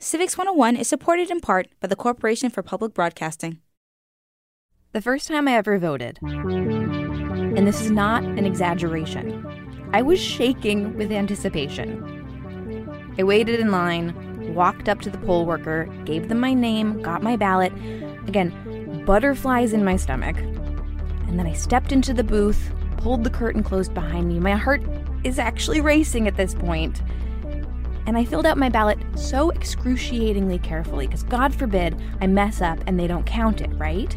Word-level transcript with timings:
Civics 0.00 0.38
101 0.38 0.76
is 0.76 0.86
supported 0.86 1.28
in 1.28 1.40
part 1.40 1.66
by 1.80 1.88
the 1.88 1.96
Corporation 1.96 2.50
for 2.50 2.62
Public 2.62 2.94
Broadcasting. 2.94 3.58
The 4.92 5.02
first 5.02 5.26
time 5.26 5.48
I 5.48 5.56
ever 5.56 5.76
voted, 5.76 6.20
and 6.22 7.66
this 7.66 7.80
is 7.80 7.90
not 7.90 8.22
an 8.22 8.46
exaggeration, 8.46 9.90
I 9.92 10.02
was 10.02 10.20
shaking 10.20 10.96
with 10.96 11.10
anticipation. 11.10 13.10
I 13.18 13.24
waited 13.24 13.58
in 13.58 13.72
line, 13.72 14.54
walked 14.54 14.88
up 14.88 15.00
to 15.00 15.10
the 15.10 15.18
poll 15.18 15.44
worker, 15.44 15.86
gave 16.04 16.28
them 16.28 16.38
my 16.38 16.54
name, 16.54 17.02
got 17.02 17.20
my 17.20 17.34
ballot. 17.34 17.72
Again, 18.28 19.02
butterflies 19.04 19.72
in 19.72 19.84
my 19.84 19.96
stomach. 19.96 20.38
And 21.26 21.36
then 21.36 21.48
I 21.48 21.54
stepped 21.54 21.90
into 21.90 22.14
the 22.14 22.22
booth, 22.22 22.70
pulled 22.98 23.24
the 23.24 23.30
curtain 23.30 23.64
closed 23.64 23.94
behind 23.94 24.28
me. 24.28 24.38
My 24.38 24.52
heart 24.52 24.80
is 25.24 25.40
actually 25.40 25.80
racing 25.80 26.28
at 26.28 26.36
this 26.36 26.54
point. 26.54 27.02
And 28.08 28.16
I 28.16 28.24
filled 28.24 28.46
out 28.46 28.56
my 28.56 28.70
ballot 28.70 28.98
so 29.16 29.50
excruciatingly 29.50 30.60
carefully 30.60 31.06
because 31.06 31.24
God 31.24 31.54
forbid 31.54 31.94
I 32.22 32.26
mess 32.26 32.62
up 32.62 32.78
and 32.86 32.98
they 32.98 33.06
don't 33.06 33.26
count 33.26 33.60
it, 33.60 33.68
right? 33.74 34.16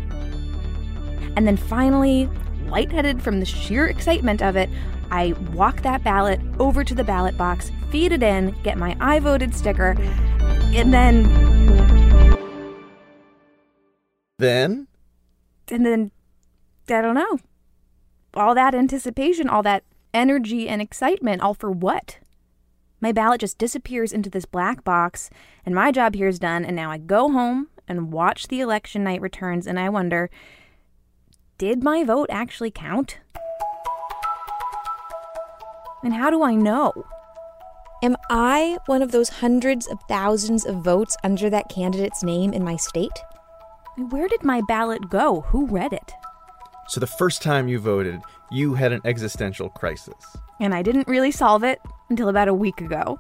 And 1.36 1.46
then 1.46 1.58
finally, 1.58 2.30
lightheaded 2.68 3.22
from 3.22 3.42
the 3.42 3.46
sheer 3.46 3.88
excitement 3.88 4.42
of 4.42 4.56
it, 4.56 4.70
I 5.12 5.34
walk 5.52 5.82
that 5.82 6.06
ballot 6.06 6.40
over 6.58 6.86
to 6.86 6.96
the 6.96 7.04
ballot 7.04 7.38
box, 7.38 7.70
feed 7.90 8.14
it 8.14 8.24
in, 8.24 8.56
get 8.64 8.78
my 8.78 8.96
I 9.02 9.20
voted 9.20 9.54
sticker, 9.54 9.98
and 10.00 10.94
then. 10.94 11.26
Then? 14.40 14.88
And 15.70 15.86
then, 15.86 16.12
I 16.88 17.02
don't 17.02 17.16
know. 17.16 17.40
All 18.36 18.56
that 18.56 18.74
anticipation, 18.74 19.50
all 19.50 19.64
that 19.64 19.84
energy 20.14 20.70
and 20.70 20.82
excitement, 20.82 21.42
all 21.42 21.54
for 21.54 21.70
what? 21.70 22.20
My 23.02 23.12
ballot 23.12 23.42
just 23.42 23.58
disappears 23.58 24.14
into 24.14 24.30
this 24.30 24.46
black 24.46 24.84
box, 24.84 25.32
and 25.66 25.74
my 25.74 25.92
job 25.92 26.14
here 26.14 26.28
is 26.28 26.38
done, 26.38 26.64
and 26.64 26.76
now 26.76 26.92
I 26.92 27.00
go 27.00 27.32
home 27.32 27.68
and 27.88 28.14
watch 28.14 28.48
the 28.48 28.60
election 28.60 29.04
night 29.04 29.22
returns, 29.22 29.66
and 29.66 29.80
I 29.80 29.90
wonder 29.90 30.30
did 31.58 31.84
my 31.84 32.04
vote 32.04 32.30
actually 32.32 32.72
count? 32.72 33.20
And 36.04 36.14
how 36.14 36.32
do 36.32 36.42
I 36.42 36.56
know? 36.56 36.92
Am 38.04 38.16
I 38.32 38.80
one 38.88 39.04
of 39.04 39.12
those 39.12 39.30
hundreds 39.30 39.86
of 39.88 40.00
thousands 40.08 40.66
of 40.66 40.84
votes 40.84 41.16
under 41.24 41.52
that 41.52 41.70
candidate's 41.70 42.24
name 42.24 42.52
in 42.52 42.64
my 42.64 42.76
state? 42.76 43.12
Where 44.10 44.28
did 44.28 44.44
my 44.44 44.62
ballot 44.68 45.10
go? 45.10 45.42
Who 45.42 45.68
read 45.68 45.94
it? 45.94 46.14
So 46.88 47.00
the 47.00 47.06
first 47.06 47.44
time 47.44 47.68
you 47.68 47.78
voted, 47.78 48.22
you 48.50 48.74
had 48.74 48.92
an 48.92 49.02
existential 49.06 49.70
crisis. 49.70 50.16
And 50.60 50.74
I 50.74 50.82
didn't 50.82 51.08
really 51.08 51.32
solve 51.32 51.64
it 51.64 51.80
until 52.12 52.30
about 52.30 52.48
a 52.50 52.54
week 52.54 52.82
ago. 52.82 53.20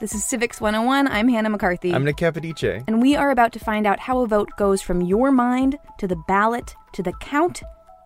This 0.00 0.14
is 0.14 0.24
Civics 0.24 0.60
101. 0.60 1.08
I'm 1.08 1.28
Hannah 1.28 1.50
McCarthy. 1.50 1.92
I'm 1.92 2.04
Nick 2.04 2.16
Capodice. 2.16 2.84
And 2.86 3.02
we 3.02 3.16
are 3.16 3.30
about 3.30 3.52
to 3.54 3.58
find 3.58 3.84
out 3.84 3.98
how 3.98 4.20
a 4.20 4.28
vote 4.28 4.50
goes 4.56 4.80
from 4.80 5.02
your 5.02 5.32
mind 5.32 5.76
to 5.98 6.06
the 6.06 6.16
ballot 6.28 6.74
to 6.92 7.02
the 7.02 7.12
count 7.20 7.62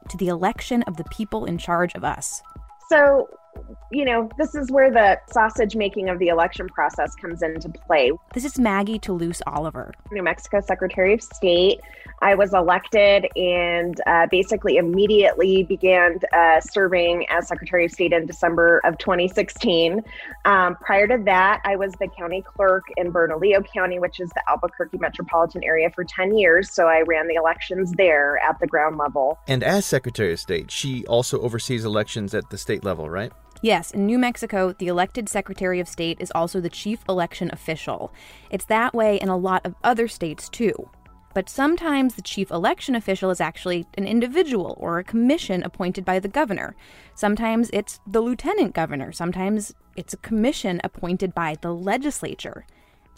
to 0.09 0.16
the 0.16 0.28
election 0.28 0.82
of 0.84 0.97
the 0.97 1.04
people 1.04 1.44
in 1.44 1.59
charge 1.59 1.94
of 1.94 2.03
us. 2.03 2.43
So, 2.88 3.28
you 3.92 4.04
know, 4.04 4.28
this 4.38 4.54
is 4.54 4.70
where 4.70 4.90
the 4.90 5.20
sausage 5.30 5.76
making 5.76 6.08
of 6.08 6.18
the 6.18 6.28
election 6.28 6.66
process 6.68 7.14
comes 7.14 7.42
into 7.42 7.68
play. 7.68 8.10
This 8.32 8.44
is 8.44 8.58
Maggie 8.58 8.98
Toulouse 8.98 9.42
Oliver, 9.46 9.92
New 10.10 10.22
Mexico 10.22 10.60
Secretary 10.60 11.12
of 11.12 11.22
State. 11.22 11.80
I 12.22 12.36
was 12.36 12.54
elected 12.54 13.26
and 13.36 14.00
uh, 14.06 14.28
basically 14.30 14.76
immediately 14.76 15.64
began 15.64 16.20
uh, 16.32 16.60
serving 16.60 17.26
as 17.28 17.48
Secretary 17.48 17.84
of 17.84 17.90
State 17.90 18.12
in 18.12 18.26
December 18.26 18.80
of 18.84 18.96
2016. 18.98 20.00
Um, 20.44 20.76
prior 20.76 21.08
to 21.08 21.20
that, 21.24 21.60
I 21.64 21.76
was 21.76 21.92
the 21.98 22.08
county 22.16 22.42
clerk 22.42 22.84
in 22.96 23.10
Bernalillo 23.10 23.62
County, 23.74 23.98
which 23.98 24.20
is 24.20 24.30
the 24.30 24.42
Albuquerque 24.48 24.98
metropolitan 24.98 25.64
area, 25.64 25.90
for 25.90 26.04
10 26.04 26.38
years. 26.38 26.72
So 26.72 26.86
I 26.86 27.02
ran 27.02 27.26
the 27.26 27.34
elections 27.34 27.92
there 27.92 28.38
at 28.38 28.58
the 28.60 28.69
ground 28.69 28.98
level. 28.98 29.38
And 29.48 29.64
as 29.64 29.84
Secretary 29.84 30.32
of 30.32 30.40
State, 30.40 30.70
she 30.70 31.04
also 31.06 31.40
oversees 31.40 31.84
elections 31.84 32.34
at 32.34 32.50
the 32.50 32.56
state 32.56 32.84
level, 32.84 33.10
right? 33.10 33.32
Yes, 33.62 33.93
in 33.93 34.06
New 34.06 34.19
Mexico, 34.19 34.73
the 34.73 34.89
elected 34.89 35.28
Secretary 35.28 35.78
of 35.78 35.87
State 35.87 36.21
is 36.21 36.33
also 36.34 36.61
the 36.61 36.69
chief 36.69 36.99
election 37.09 37.49
official. 37.53 38.12
It's 38.50 38.65
that 38.65 38.93
way 38.93 39.21
in 39.21 39.28
a 39.28 39.37
lot 39.37 39.65
of 39.65 39.77
other 39.84 40.09
states, 40.09 40.49
too. 40.49 40.91
But 41.33 41.49
sometimes 41.49 42.15
the 42.15 42.23
chief 42.23 42.50
election 42.50 42.97
official 42.97 43.31
is 43.31 43.41
actually 43.41 43.87
an 43.97 44.05
individual 44.05 44.77
or 44.81 44.99
a 44.99 45.05
commission 45.05 45.62
appointed 45.62 46.05
by 46.05 46.19
the 46.19 46.27
governor. 46.27 46.75
Sometimes 47.15 47.71
it's 47.73 48.00
the 48.05 48.21
lieutenant 48.21 48.75
governor. 48.75 49.12
Sometimes 49.12 49.73
it's 49.97 50.12
a 50.12 50.19
commission 50.19 50.81
appointed 50.83 51.33
by 51.33 51.56
the 51.62 51.73
legislature. 51.73 52.67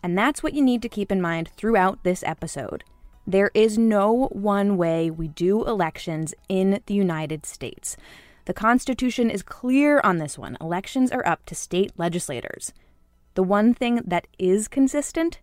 And 0.03 0.17
that's 0.17 0.43
what 0.43 0.53
you 0.53 0.63
need 0.63 0.83
to 0.83 0.91
keep 0.91 1.11
in 1.11 1.23
mind 1.23 1.51
throughout 1.57 2.05
this 2.05 2.23
episode. 2.23 2.85
There 3.27 3.51
is 3.55 3.79
no 3.79 4.27
one 4.27 4.77
way 4.77 5.11
we 5.11 5.29
do 5.29 5.65
elections 5.65 6.35
in 6.51 6.83
the 6.85 6.95
United 6.95 7.47
States. 7.47 7.97
The 8.47 8.55
Constitution 8.55 9.31
is 9.31 9.43
clear 9.43 10.01
on 10.05 10.19
this 10.19 10.39
one. 10.39 10.57
Elections 10.61 11.11
are 11.11 11.27
up 11.27 11.47
to 11.47 11.55
state 11.55 11.93
legislators. 11.97 12.73
The 13.35 13.43
one 13.43 13.75
thing 13.75 14.03
that 14.05 14.27
is 14.39 14.69
consistent 14.69 15.41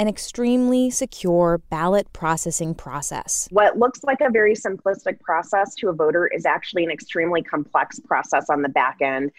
an 0.00 0.08
extremely 0.08 0.90
secure 0.90 1.58
ballot 1.70 2.12
processing 2.12 2.74
process. 2.74 3.48
What 3.50 3.78
looks 3.78 4.04
like 4.04 4.20
a 4.20 4.30
very 4.30 4.54
simplistic 4.54 5.20
process 5.20 5.74
to 5.76 5.88
a 5.88 5.92
voter 5.92 6.28
is 6.28 6.46
actually 6.46 6.84
an 6.84 6.90
extremely 6.90 7.42
complex 7.42 7.98
process 7.98 8.48
on 8.48 8.62
the 8.62 8.68
back 8.68 8.98
end. 9.00 9.32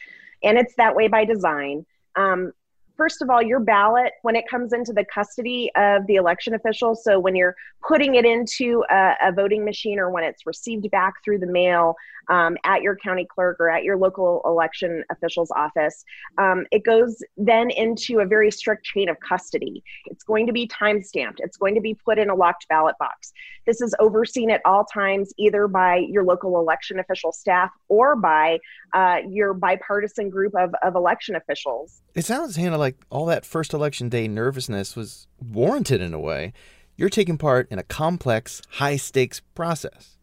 And 0.43 0.57
it's 0.57 0.75
that 0.75 0.95
way 0.95 1.07
by 1.07 1.23
design. 1.23 1.85
Um, 2.15 2.51
first 2.99 3.21
of 3.21 3.29
all, 3.29 3.41
your 3.41 3.61
ballot, 3.61 4.11
when 4.23 4.35
it 4.35 4.43
comes 4.49 4.73
into 4.73 4.91
the 4.91 5.05
custody 5.05 5.71
of 5.77 6.05
the 6.05 6.15
election 6.15 6.53
official, 6.53 6.95
so 6.95 7.17
when 7.17 7.33
you're 7.33 7.55
putting 7.87 8.15
it 8.15 8.25
into 8.25 8.83
a, 8.91 9.13
a 9.23 9.31
voting 9.31 9.63
machine 9.63 9.99
or 9.99 10.09
when 10.11 10.25
it's 10.25 10.45
received 10.45 10.91
back 10.91 11.13
through 11.23 11.39
the 11.39 11.47
mail 11.47 11.95
um, 12.29 12.57
at 12.65 12.81
your 12.81 12.97
county 12.97 13.25
clerk 13.25 13.57
or 13.61 13.69
at 13.69 13.85
your 13.85 13.95
local 13.95 14.41
election 14.45 15.01
official's 15.09 15.49
office, 15.51 16.03
um, 16.37 16.65
it 16.71 16.83
goes 16.83 17.23
then 17.37 17.71
into 17.71 18.19
a 18.19 18.25
very 18.25 18.51
strict 18.51 18.83
chain 18.83 19.07
of 19.07 19.15
custody. 19.21 19.81
It's 20.07 20.25
going 20.25 20.45
to 20.47 20.51
be 20.51 20.67
time 20.67 21.01
stamped, 21.01 21.39
it's 21.41 21.55
going 21.55 21.75
to 21.75 21.81
be 21.81 21.93
put 21.93 22.19
in 22.19 22.29
a 22.29 22.35
locked 22.35 22.67
ballot 22.67 22.95
box. 22.99 23.31
This 23.65 23.81
is 23.81 23.95
overseen 23.99 24.49
at 24.49 24.61
all 24.65 24.83
times 24.83 25.31
either 25.37 25.67
by 25.67 25.97
your 25.97 26.23
local 26.23 26.59
election 26.59 26.99
official 26.99 27.31
staff 27.31 27.69
or 27.87 28.15
by 28.15 28.57
uh, 28.93 29.17
your 29.29 29.53
bipartisan 29.53 30.29
group 30.29 30.53
of, 30.55 30.73
of 30.83 30.95
election 30.95 31.35
officials. 31.35 32.01
It 32.15 32.25
sounds, 32.25 32.55
Hannah, 32.55 32.77
like 32.77 32.88
all 33.09 33.25
that 33.27 33.45
first 33.45 33.73
election 33.73 34.09
day 34.09 34.27
nervousness 34.27 34.95
was 34.95 35.27
warranted 35.41 36.01
in 36.01 36.13
a 36.13 36.19
way. 36.19 36.53
You're 36.95 37.09
taking 37.09 37.37
part 37.37 37.67
in 37.71 37.79
a 37.79 37.83
complex, 37.83 38.61
high 38.71 38.97
stakes 38.97 39.41
process. 39.55 40.17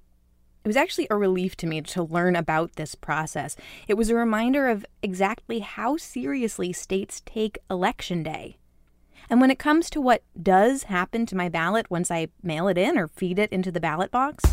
It 0.65 0.69
was 0.69 0.77
actually 0.77 1.07
a 1.11 1.17
relief 1.17 1.57
to 1.59 1.67
me 1.67 1.81
to 1.81 2.03
learn 2.03 2.35
about 2.35 2.75
this 2.75 2.95
process. 2.95 3.57
It 3.87 3.95
was 3.95 4.11
a 4.11 4.17
reminder 4.17 4.69
of 4.69 4.85
exactly 5.01 5.61
how 5.61 5.97
seriously 5.97 6.73
states 6.73 7.23
take 7.25 7.59
Election 7.71 8.23
Day. 8.23 8.59
And 9.31 9.41
when 9.41 9.51
it 9.51 9.59
comes 9.59 9.89
to 9.91 10.01
what 10.01 10.23
does 10.41 10.85
happen 10.85 11.25
to 11.27 11.37
my 11.37 11.49
ballot 11.49 11.91
once 11.91 12.11
I 12.11 12.29
mail 12.43 12.69
it 12.69 12.79
in 12.79 12.99
or 12.99 13.09
feed 13.09 13.39
it 13.39 13.53
into 13.53 13.71
the 13.71 13.81
ballot 13.81 14.11
box, 14.11 14.45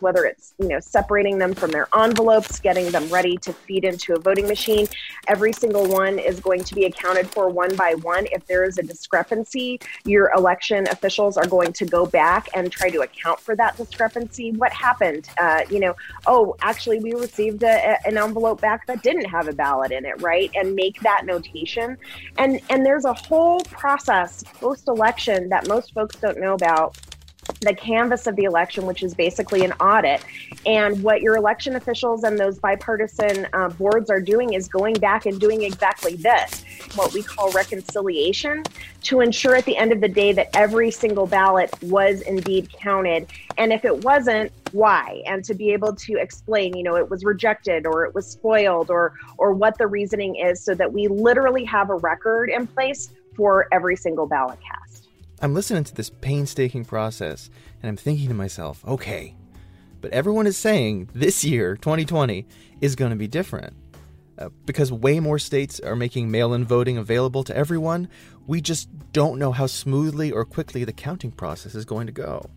whether 0.00 0.24
it's 0.24 0.54
you 0.58 0.68
know 0.68 0.80
separating 0.80 1.38
them 1.38 1.54
from 1.54 1.70
their 1.70 1.88
envelopes, 1.96 2.60
getting 2.60 2.90
them 2.90 3.08
ready 3.08 3.36
to 3.38 3.52
feed 3.52 3.84
into 3.84 4.14
a 4.14 4.18
voting 4.18 4.46
machine. 4.46 4.86
Every 5.28 5.52
single 5.52 5.86
one 5.86 6.18
is 6.18 6.40
going 6.40 6.64
to 6.64 6.74
be 6.74 6.84
accounted 6.84 7.28
for 7.28 7.48
one 7.48 7.74
by 7.76 7.94
one. 8.02 8.26
If 8.32 8.46
there 8.46 8.64
is 8.64 8.78
a 8.78 8.82
discrepancy, 8.82 9.80
your 10.04 10.30
election 10.36 10.86
officials 10.88 11.36
are 11.36 11.46
going 11.46 11.72
to 11.74 11.84
go 11.84 12.06
back 12.06 12.48
and 12.54 12.70
try 12.70 12.90
to 12.90 13.00
account 13.00 13.40
for 13.40 13.56
that 13.56 13.76
discrepancy. 13.76 14.52
What 14.52 14.72
happened? 14.72 15.28
Uh, 15.38 15.62
you 15.70 15.80
know, 15.80 15.94
oh, 16.26 16.56
actually, 16.60 17.00
we 17.00 17.12
received 17.14 17.62
a, 17.62 17.98
an 18.06 18.18
envelope 18.18 18.60
back 18.60 18.86
that 18.86 19.02
didn't 19.02 19.26
have 19.26 19.48
a 19.48 19.52
ballot 19.52 19.92
in 19.92 20.04
it, 20.04 20.20
right? 20.22 20.50
And 20.54 20.74
make 20.74 21.00
that 21.00 21.24
notation. 21.24 21.96
And 22.38 22.60
and 22.70 22.84
there's 22.84 23.04
a 23.04 23.12
whole 23.12 23.60
process 23.60 24.42
post 24.60 24.88
election 24.88 25.48
that 25.48 25.68
most 25.68 25.92
folks 25.94 26.16
don't 26.16 26.38
know 26.38 26.54
about 26.54 26.96
the 27.60 27.74
canvass 27.74 28.26
of 28.26 28.36
the 28.36 28.44
election, 28.44 28.86
which 28.86 29.02
is 29.02 29.14
basically 29.14 29.64
an 29.64 29.72
audit. 29.72 30.24
And 30.66 31.02
what 31.02 31.20
your 31.20 31.36
election 31.36 31.76
officials 31.76 32.24
and 32.24 32.38
those 32.38 32.58
bipartisan 32.58 33.46
uh, 33.52 33.68
boards 33.70 34.10
are 34.10 34.20
doing 34.20 34.54
is 34.54 34.68
going 34.68 34.94
back 34.94 35.26
and 35.26 35.40
doing 35.40 35.62
exactly 35.62 36.16
this, 36.16 36.64
what 36.94 37.12
we 37.12 37.22
call 37.22 37.50
reconciliation, 37.52 38.62
to 39.02 39.20
ensure 39.20 39.56
at 39.56 39.64
the 39.64 39.76
end 39.76 39.92
of 39.92 40.00
the 40.00 40.08
day 40.08 40.32
that 40.32 40.48
every 40.54 40.90
single 40.90 41.26
ballot 41.26 41.70
was 41.82 42.22
indeed 42.22 42.70
counted. 42.72 43.26
And 43.58 43.72
if 43.72 43.84
it 43.84 44.04
wasn't, 44.04 44.52
why? 44.72 45.22
And 45.26 45.44
to 45.44 45.54
be 45.54 45.72
able 45.72 45.94
to 45.94 46.14
explain, 46.18 46.76
you 46.76 46.82
know, 46.82 46.96
it 46.96 47.08
was 47.08 47.24
rejected 47.24 47.86
or 47.86 48.04
it 48.04 48.14
was 48.14 48.26
spoiled 48.26 48.90
or 48.90 49.14
or 49.38 49.52
what 49.52 49.78
the 49.78 49.86
reasoning 49.86 50.36
is 50.36 50.60
so 50.60 50.74
that 50.74 50.92
we 50.92 51.06
literally 51.06 51.64
have 51.64 51.90
a 51.90 51.96
record 51.96 52.50
in 52.50 52.66
place 52.66 53.10
for 53.36 53.68
every 53.72 53.96
single 53.96 54.26
ballot 54.26 54.58
cast. 54.60 55.03
I'm 55.40 55.54
listening 55.54 55.84
to 55.84 55.94
this 55.94 56.10
painstaking 56.10 56.84
process 56.84 57.50
and 57.82 57.88
I'm 57.88 57.96
thinking 57.96 58.28
to 58.28 58.34
myself, 58.34 58.84
okay, 58.86 59.34
but 60.00 60.12
everyone 60.12 60.46
is 60.46 60.56
saying 60.56 61.10
this 61.14 61.44
year, 61.44 61.76
2020, 61.76 62.46
is 62.80 62.94
going 62.94 63.10
to 63.10 63.16
be 63.16 63.26
different. 63.26 63.74
Uh, 64.36 64.48
because 64.66 64.90
way 64.90 65.20
more 65.20 65.38
states 65.38 65.78
are 65.80 65.94
making 65.94 66.30
mail 66.30 66.54
in 66.54 66.64
voting 66.64 66.98
available 66.98 67.44
to 67.44 67.56
everyone, 67.56 68.08
we 68.46 68.60
just 68.60 68.88
don't 69.12 69.38
know 69.38 69.52
how 69.52 69.66
smoothly 69.66 70.32
or 70.32 70.44
quickly 70.44 70.84
the 70.84 70.92
counting 70.92 71.30
process 71.30 71.74
is 71.74 71.84
going 71.84 72.06
to 72.06 72.12
go. 72.12 72.50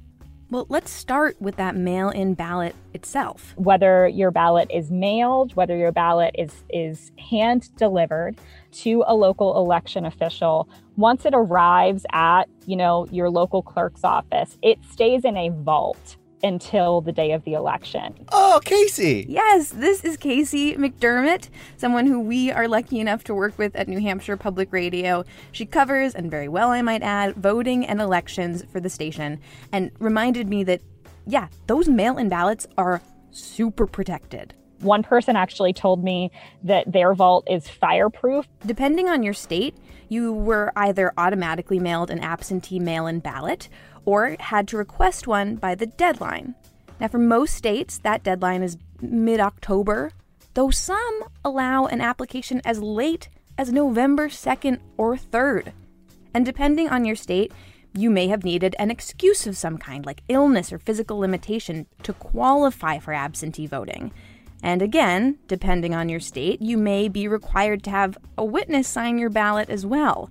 Well, 0.50 0.66
let's 0.70 0.90
start 0.90 1.36
with 1.42 1.58
that 1.58 1.76
mail 1.76 2.08
in 2.10 2.34
ballot 2.34 2.74
itself. 2.94 3.54
Whether 3.58 4.08
your 4.08 4.32
ballot 4.32 4.72
is 4.72 4.90
mailed, 4.90 5.54
whether 5.58 5.76
your 5.76 5.92
ballot 5.92 6.34
is, 6.38 6.64
is 6.70 7.12
hand 7.20 7.76
delivered 7.76 8.38
to 8.84 9.04
a 9.08 9.14
local 9.14 9.58
election 9.58 10.06
official, 10.06 10.70
once 10.96 11.26
it 11.26 11.34
arrives 11.36 12.06
at, 12.14 12.46
you 12.66 12.78
know, 12.78 13.08
your 13.12 13.30
local 13.30 13.62
clerk's 13.62 14.06
office, 14.06 14.58
it 14.62 14.80
stays 14.90 15.26
in 15.26 15.36
a 15.36 15.50
vault 15.50 16.16
until 16.44 17.02
the 17.02 17.12
day 17.12 17.32
of 17.32 17.44
the 17.44 17.54
election. 17.54 18.14
Oh, 18.32 18.60
Casey! 18.64 19.26
Yes, 19.28 19.70
this 19.70 20.04
is 20.04 20.18
Casey 20.18 20.76
McDermott, 20.76 21.50
someone 21.78 22.06
who 22.06 22.20
we 22.20 22.52
are 22.52 22.68
lucky 22.68 23.00
enough 23.00 23.24
to 23.26 23.34
work 23.34 23.58
with 23.58 23.76
at 23.76 23.88
New 23.88 24.00
Hampshire 24.00 24.38
Public 24.38 24.72
Radio. 24.72 25.24
She 25.52 25.66
covers, 25.66 26.16
and 26.16 26.30
very 26.30 26.48
well 26.48 26.70
I 26.70 26.82
might 26.82 27.02
add, 27.02 27.36
voting 27.36 27.86
and 27.86 28.02
elections 28.02 28.64
for 28.72 28.80
the 28.80 28.90
station, 28.90 29.40
and 29.72 29.92
reminded 30.00 30.48
me 30.48 30.64
that, 30.66 30.82
yeah, 31.26 31.48
those 31.68 31.88
mail 31.88 32.18
in 32.18 32.30
ballots 32.30 32.68
are 32.78 33.02
super 33.32 33.88
protected. 33.88 34.54
One 34.80 35.02
person 35.02 35.36
actually 35.36 35.74
told 35.74 36.04
me 36.04 36.32
that 36.64 36.92
their 36.92 37.16
vault 37.16 37.48
is 37.50 37.68
fireproof. 37.68 38.48
Depending 38.66 39.10
on 39.10 39.24
your 39.24 39.34
state, 39.34 39.76
you 40.08 40.32
were 40.32 40.72
either 40.76 41.14
automatically 41.18 41.80
mailed 41.80 42.12
an 42.12 42.20
absentee 42.20 42.80
mail 42.80 43.08
in 43.08 43.20
ballot 43.20 43.70
or 44.08 44.38
had 44.40 44.70
to 44.70 44.78
request 44.78 45.28
one 45.28 45.58
by 45.58 45.76
the 45.76 45.86
deadline. 45.86 46.56
Now, 46.98 47.10
for 47.10 47.18
most 47.18 47.54
states, 47.54 47.98
that 48.00 48.24
deadline 48.24 48.64
is 48.64 48.78
mid 49.02 49.42
October, 49.42 50.12
though 50.54 50.70
some 50.70 51.26
allow 51.44 51.88
an 51.88 52.00
application 52.00 52.62
as 52.64 52.82
late 52.82 53.28
as 53.58 53.70
November 53.70 54.30
2nd 54.30 54.80
or 54.96 55.18
3rd. 55.18 55.74
And 56.34 56.46
depending 56.46 56.88
on 56.88 57.04
your 57.04 57.18
state, 57.18 57.52
you 57.94 58.10
may 58.10 58.30
have 58.30 58.46
needed 58.46 58.78
an 58.80 58.92
excuse 58.92 59.46
of 59.46 59.58
some 59.58 59.78
kind, 59.78 60.06
like 60.06 60.24
illness 60.30 60.72
or 60.72 60.80
physical 60.80 61.20
limitation, 61.20 61.86
to 62.04 62.14
qualify 62.14 63.00
for 63.00 63.14
absentee 63.14 63.68
voting. 63.68 64.14
And 64.64 64.82
again, 64.82 65.38
depending 65.48 65.94
on 65.94 66.08
your 66.08 66.22
state, 66.22 66.62
you 66.62 66.78
may 66.78 67.10
be 67.10 67.28
required 67.28 67.84
to 67.84 67.90
have 67.90 68.18
a 68.38 68.46
witness 68.46 68.88
sign 68.88 69.18
your 69.18 69.30
ballot 69.30 69.70
as 69.70 69.86
well. 69.86 70.30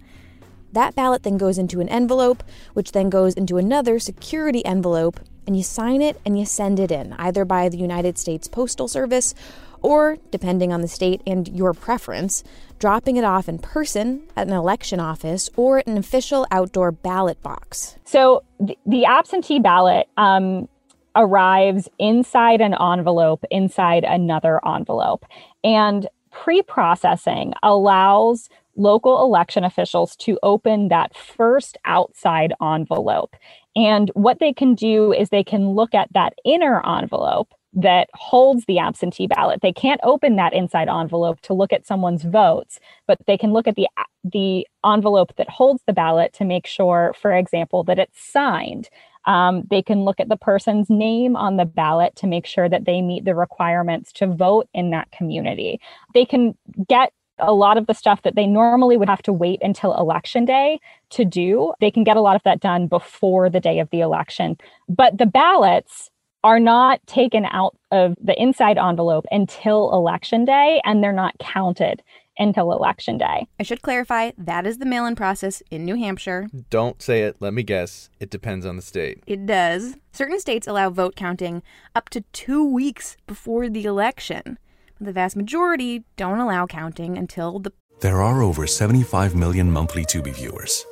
That 0.77 0.95
ballot 0.95 1.23
then 1.23 1.39
goes 1.39 1.57
into 1.57 1.81
an 1.81 1.89
envelope, 1.89 2.45
which 2.75 2.93
then 2.93 3.09
goes 3.09 3.33
into 3.33 3.57
another 3.57 3.99
security 3.99 4.63
envelope, 4.67 5.19
and 5.47 5.57
you 5.57 5.63
sign 5.63 6.03
it 6.03 6.21
and 6.27 6.39
you 6.39 6.45
send 6.45 6.79
it 6.79 6.93
in, 6.93 7.15
either 7.15 7.47
by 7.47 7.71
the 7.71 7.79
United 7.79 8.19
States 8.19 8.47
Postal 8.47 8.87
Service 8.87 9.35
or, 9.81 10.19
depending 10.31 10.75
on 10.75 10.83
the 10.83 10.89
state 10.89 11.23
and 11.27 11.49
your 11.49 11.73
preference, 11.73 12.45
dropping 12.79 13.17
it 13.17 13.25
off 13.25 13.49
in 13.49 13.59
person 13.59 14.25
at 14.37 14.49
an 14.49 14.53
election 14.53 15.01
office 15.01 15.49
or 15.57 15.79
at 15.79 15.87
an 15.87 15.97
official 15.97 16.47
outdoor 16.51 16.93
ballot 16.93 17.43
box. 17.43 17.97
So 18.05 18.45
the, 18.61 19.07
absentee 19.07 19.61
ballot 19.61 20.09
um, 20.19 20.69
arrives 21.15 21.89
inside 21.99 22.61
an 22.61 22.75
envelope, 22.75 23.47
inside 23.51 24.05
another 24.05 24.61
envelope. 24.69 25.25
And 25.65 26.07
pre 26.31 26.61
processing 26.61 27.55
allows 27.63 28.51
local 28.77 29.23
election 29.23 29.65
officials 29.65 30.17
to 30.17 30.39
open 30.43 30.89
that 30.89 31.17
first 31.17 31.77
outside 31.85 32.53
envelope. 32.63 33.35
And 33.75 34.11
what 34.15 34.39
they 34.39 34.53
can 34.53 34.75
do 34.75 35.13
is 35.13 35.29
they 35.29 35.45
can 35.45 35.71
look 35.71 35.95
at 35.95 36.13
that 36.13 36.35
inner 36.45 36.87
envelope 36.87 37.53
that 37.77 38.09
holds 38.15 38.65
the 38.65 38.79
absentee 38.79 39.27
ballot. 39.27 39.61
They 39.61 39.73
can't 39.73 40.01
open 40.03 40.37
that 40.37 40.55
inside 40.55 40.89
envelope 40.89 41.41
to 41.43 41.53
look 41.53 41.75
at 41.75 41.87
someone's 41.87 42.25
votes, 42.25 42.81
but 43.07 43.19
they 43.27 43.37
can 43.37 43.53
look 43.53 43.69
at 43.69 43.77
the 43.77 43.87
the 44.25 44.67
envelope 44.85 45.37
that 45.37 45.49
holds 45.49 45.83
the 45.87 45.93
ballot 45.93 46.33
to 46.33 46.45
make 46.45 46.67
sure, 46.67 47.15
for 47.21 47.33
example, 47.33 47.85
that 47.85 47.99
it's 47.99 48.21
signed. 48.21 48.89
Um, 49.27 49.65
they 49.71 49.83
can 49.83 50.05
look 50.05 50.21
at 50.21 50.29
the 50.29 50.37
person's 50.37 50.89
name 50.89 51.37
on 51.37 51.57
the 51.57 51.65
ballot 51.65 52.17
to 52.17 52.27
make 52.27 52.47
sure 52.47 52.69
that 52.69 52.87
they 52.87 53.03
meet 53.03 53.25
the 53.25 53.35
requirements 53.35 54.13
to 54.15 54.27
vote 54.27 54.69
in 54.73 54.91
that 54.91 55.11
community. 55.11 55.81
They 56.15 56.25
can 56.25 56.57
get 56.89 57.13
a 57.39 57.53
lot 57.53 57.79
of 57.79 57.87
the 57.87 57.95
stuff 57.95 58.23
that 58.23 58.35
they 58.35 58.47
normally 58.47 58.97
would 58.97 59.09
have 59.09 59.23
to 59.23 59.33
wait 59.33 59.61
until 59.63 59.97
election 59.97 60.45
day 60.45 60.79
to 61.11 61.25
do, 61.25 61.73
they 61.81 61.91
can 61.91 62.05
get 62.05 62.17
a 62.17 62.21
lot 62.21 62.37
of 62.37 62.43
that 62.45 62.61
done 62.61 62.87
before 62.87 63.51
the 63.51 63.61
day 63.61 63.79
of 63.79 63.91
the 63.91 64.01
election. 64.01 64.57
But 64.89 65.19
the 65.19 65.27
ballots 65.27 66.11
are 66.45 66.61
not 66.61 67.05
taken 67.07 67.45
out 67.47 67.77
of 67.91 68.15
the 68.23 68.41
inside 68.41 68.79
envelope 68.79 69.25
until 69.31 69.93
election 69.93 70.45
day 70.45 70.81
and 70.85 71.03
they're 71.03 71.13
not 71.13 71.37
counted 71.39 72.03
until 72.39 72.73
election 72.73 73.19
day. 73.19 73.47
I 73.59 73.63
should 73.63 73.83
clarify 73.83 74.31
that 74.39 74.67
is 74.67 74.79
the 74.79 74.87
mail 74.87 75.07
in 75.07 75.17
process 75.17 75.63
in 75.71 75.85
New 75.85 75.97
Hampshire. 75.97 76.49
Don't 76.71 77.01
say 77.01 77.23
it. 77.23 77.37
Let 77.41 77.55
me 77.55 77.63
guess. 77.63 78.11
It 78.21 78.31
depends 78.31 78.67
on 78.67 78.77
the 78.77 78.83
state. 78.83 79.23
It 79.27 79.47
does. 79.47 79.97
Certain 80.13 80.39
states 80.39 80.67
allow 80.67 80.91
vote 80.91 81.17
counting 81.17 81.63
up 81.95 82.09
to 82.11 82.21
two 82.33 82.65
weeks 82.65 83.17
before 83.27 83.69
the 83.69 83.85
election. 83.85 84.59
The 84.99 85.13
vast 85.13 85.37
majority 85.37 86.05
don't 86.17 86.39
allow 86.39 86.67
counting 86.67 87.19
until 87.19 87.59
the. 87.59 87.71
There 88.01 88.23
are 88.23 88.41
over 88.41 88.67
75 88.67 89.35
million 89.35 89.71
monthly 89.71 90.07
Tubi 90.07 90.35
viewers. 90.35 90.87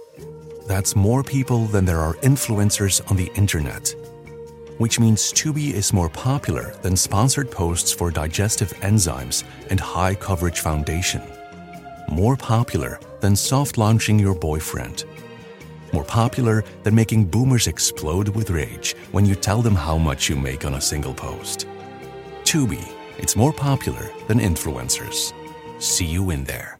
That's 0.66 0.94
more 0.94 1.22
people 1.22 1.64
than 1.66 1.86
there 1.86 2.00
are 2.00 2.14
influencers 2.16 3.00
on 3.10 3.16
the 3.16 3.30
internet. 3.34 3.94
Which 4.76 5.00
means 5.00 5.32
Tubi 5.32 5.72
is 5.72 5.94
more 5.94 6.10
popular 6.10 6.74
than 6.82 6.96
sponsored 6.96 7.50
posts 7.50 7.92
for 7.92 8.10
digestive 8.10 8.74
enzymes 8.80 9.42
and 9.70 9.80
high 9.80 10.14
coverage 10.14 10.60
foundation. 10.60 11.22
More 12.10 12.36
popular 12.36 13.00
than 13.20 13.34
soft 13.34 13.78
launching 13.78 14.18
your 14.18 14.34
boyfriend. 14.34 15.04
More 15.94 16.04
popular 16.04 16.62
than 16.82 16.94
making 16.94 17.26
boomers 17.26 17.68
explode 17.68 18.28
with 18.28 18.50
rage 18.50 18.96
when 19.12 19.24
you 19.24 19.34
tell 19.34 19.62
them 19.62 19.74
how 19.74 19.96
much 19.96 20.28
you 20.28 20.36
make 20.36 20.66
on 20.66 20.74
a 20.74 20.80
single 20.80 21.14
post. 21.14 21.66
Tubi 22.42 22.93
it's 23.18 23.36
more 23.36 23.52
popular 23.52 24.10
than 24.28 24.38
influencers. 24.38 25.32
See 25.78 26.06
you 26.06 26.30
in 26.30 26.44
there. 26.44 26.78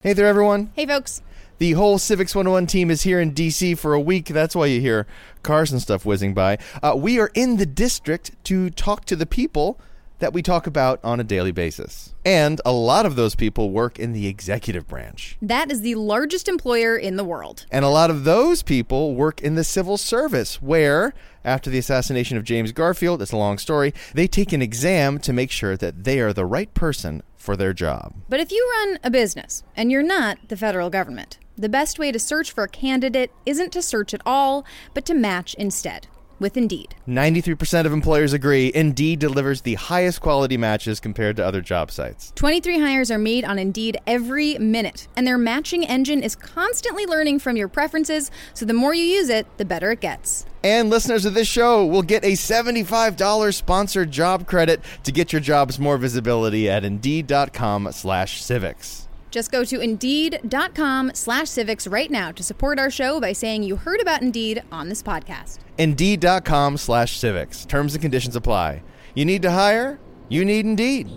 Hey 0.00 0.14
there, 0.14 0.26
everyone. 0.26 0.72
Hey, 0.74 0.86
folks. 0.86 1.22
The 1.58 1.72
whole 1.72 1.96
Civics 1.96 2.34
101 2.34 2.66
team 2.66 2.90
is 2.90 3.02
here 3.02 3.20
in 3.20 3.32
DC 3.32 3.78
for 3.78 3.94
a 3.94 4.00
week. 4.00 4.26
That's 4.26 4.56
why 4.56 4.66
you 4.66 4.80
hear 4.80 5.06
cars 5.44 5.70
and 5.70 5.80
stuff 5.80 6.04
whizzing 6.04 6.34
by. 6.34 6.58
Uh, 6.82 6.94
we 6.96 7.20
are 7.20 7.30
in 7.34 7.56
the 7.56 7.66
district 7.66 8.32
to 8.46 8.68
talk 8.70 9.04
to 9.04 9.14
the 9.14 9.26
people 9.26 9.78
that 10.22 10.32
we 10.32 10.40
talk 10.40 10.66
about 10.66 11.00
on 11.04 11.18
a 11.18 11.24
daily 11.24 11.50
basis. 11.52 12.14
And 12.24 12.60
a 12.64 12.72
lot 12.72 13.04
of 13.06 13.16
those 13.16 13.34
people 13.34 13.70
work 13.70 13.98
in 13.98 14.12
the 14.12 14.28
executive 14.28 14.86
branch. 14.86 15.36
That 15.42 15.70
is 15.72 15.80
the 15.80 15.96
largest 15.96 16.48
employer 16.48 16.96
in 16.96 17.16
the 17.16 17.24
world. 17.24 17.66
And 17.72 17.84
a 17.84 17.88
lot 17.88 18.08
of 18.08 18.22
those 18.22 18.62
people 18.62 19.16
work 19.16 19.42
in 19.42 19.56
the 19.56 19.64
civil 19.64 19.96
service, 19.98 20.62
where, 20.62 21.12
after 21.44 21.70
the 21.70 21.78
assassination 21.78 22.36
of 22.36 22.44
James 22.44 22.70
Garfield, 22.70 23.20
it's 23.20 23.32
a 23.32 23.36
long 23.36 23.58
story, 23.58 23.92
they 24.14 24.28
take 24.28 24.52
an 24.52 24.62
exam 24.62 25.18
to 25.18 25.32
make 25.32 25.50
sure 25.50 25.76
that 25.76 26.04
they 26.04 26.20
are 26.20 26.32
the 26.32 26.46
right 26.46 26.72
person 26.72 27.24
for 27.36 27.56
their 27.56 27.72
job. 27.72 28.14
But 28.28 28.38
if 28.38 28.52
you 28.52 28.72
run 28.78 29.00
a 29.02 29.10
business 29.10 29.64
and 29.76 29.90
you're 29.90 30.04
not 30.04 30.38
the 30.46 30.56
federal 30.56 30.88
government, 30.88 31.40
the 31.58 31.68
best 31.68 31.98
way 31.98 32.12
to 32.12 32.18
search 32.20 32.52
for 32.52 32.64
a 32.64 32.68
candidate 32.68 33.32
isn't 33.44 33.72
to 33.72 33.82
search 33.82 34.14
at 34.14 34.22
all, 34.24 34.64
but 34.94 35.04
to 35.06 35.14
match 35.14 35.54
instead. 35.54 36.06
With 36.42 36.56
Indeed. 36.56 36.94
93% 37.08 37.86
of 37.86 37.92
employers 37.92 38.34
agree 38.34 38.70
Indeed 38.74 39.20
delivers 39.20 39.62
the 39.62 39.76
highest 39.76 40.20
quality 40.20 40.58
matches 40.58 41.00
compared 41.00 41.36
to 41.36 41.46
other 41.46 41.62
job 41.62 41.90
sites. 41.90 42.32
23 42.34 42.80
hires 42.80 43.10
are 43.10 43.18
made 43.18 43.44
on 43.44 43.58
Indeed 43.58 43.96
every 44.06 44.58
minute, 44.58 45.08
and 45.16 45.26
their 45.26 45.38
matching 45.38 45.86
engine 45.86 46.22
is 46.22 46.36
constantly 46.36 47.06
learning 47.06 47.38
from 47.38 47.56
your 47.56 47.68
preferences, 47.68 48.30
so 48.52 48.66
the 48.66 48.74
more 48.74 48.92
you 48.92 49.04
use 49.04 49.30
it, 49.30 49.46
the 49.56 49.64
better 49.64 49.92
it 49.92 50.00
gets. 50.00 50.44
And 50.64 50.90
listeners 50.90 51.24
of 51.24 51.34
this 51.34 51.48
show 51.48 51.86
will 51.86 52.02
get 52.02 52.24
a 52.24 52.32
$75 52.32 53.54
sponsored 53.54 54.10
job 54.10 54.46
credit 54.46 54.80
to 55.04 55.12
get 55.12 55.32
your 55.32 55.40
jobs 55.40 55.78
more 55.78 55.96
visibility 55.96 56.68
at 56.68 56.84
Indeed.com 56.84 57.88
slash 57.92 58.42
civics. 58.42 59.08
Just 59.32 59.50
go 59.50 59.64
to 59.64 59.80
Indeed.com 59.80 61.12
slash 61.14 61.48
civics 61.48 61.86
right 61.86 62.10
now 62.10 62.32
to 62.32 62.42
support 62.42 62.78
our 62.78 62.90
show 62.90 63.18
by 63.18 63.32
saying 63.32 63.62
you 63.62 63.76
heard 63.76 64.00
about 64.00 64.20
Indeed 64.20 64.62
on 64.70 64.90
this 64.90 65.02
podcast. 65.02 65.58
Indeed.com 65.78 66.78
slash 66.78 67.18
civics. 67.18 67.64
Terms 67.66 67.94
and 67.94 68.00
conditions 68.00 68.36
apply. 68.36 68.82
You 69.14 69.24
need 69.24 69.42
to 69.42 69.50
hire? 69.50 69.98
You 70.28 70.44
need 70.44 70.64
Indeed. 70.64 71.10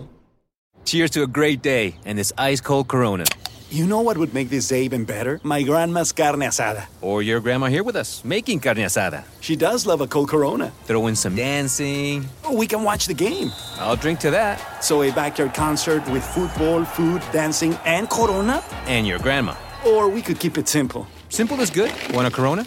Cheers 0.84 1.10
to 1.10 1.22
a 1.22 1.26
great 1.26 1.62
day 1.62 1.96
and 2.04 2.18
this 2.18 2.32
ice 2.36 2.60
cold 2.60 2.88
Corona. 2.88 3.24
You 3.70 3.84
know 3.86 4.00
what 4.00 4.16
would 4.16 4.32
make 4.32 4.48
this 4.48 4.68
day 4.68 4.84
even 4.84 5.04
better? 5.04 5.40
My 5.42 5.62
grandma's 5.64 6.12
carne 6.12 6.38
asada. 6.38 6.86
Or 7.00 7.20
your 7.22 7.40
grandma 7.40 7.66
here 7.66 7.82
with 7.82 7.96
us, 7.96 8.24
making 8.24 8.60
carne 8.60 8.76
asada. 8.76 9.24
She 9.40 9.56
does 9.56 9.86
love 9.86 10.00
a 10.00 10.06
cold 10.06 10.28
Corona. 10.28 10.70
Throw 10.84 11.08
in 11.08 11.16
some 11.16 11.34
dancing. 11.34 12.28
Oh, 12.44 12.54
we 12.54 12.68
can 12.68 12.84
watch 12.84 13.06
the 13.06 13.14
game. 13.14 13.50
I'll 13.78 13.96
drink 13.96 14.20
to 14.20 14.30
that. 14.30 14.84
So 14.84 15.02
a 15.02 15.10
backyard 15.10 15.52
concert 15.54 16.08
with 16.10 16.24
football, 16.24 16.84
food, 16.84 17.22
dancing, 17.32 17.74
and 17.84 18.08
Corona? 18.08 18.62
And 18.86 19.04
your 19.04 19.18
grandma. 19.18 19.56
Or 19.84 20.08
we 20.08 20.22
could 20.22 20.38
keep 20.38 20.58
it 20.58 20.68
simple. 20.68 21.06
Simple 21.28 21.60
is 21.60 21.70
good. 21.70 21.92
Want 22.12 22.28
a 22.28 22.30
Corona? 22.30 22.64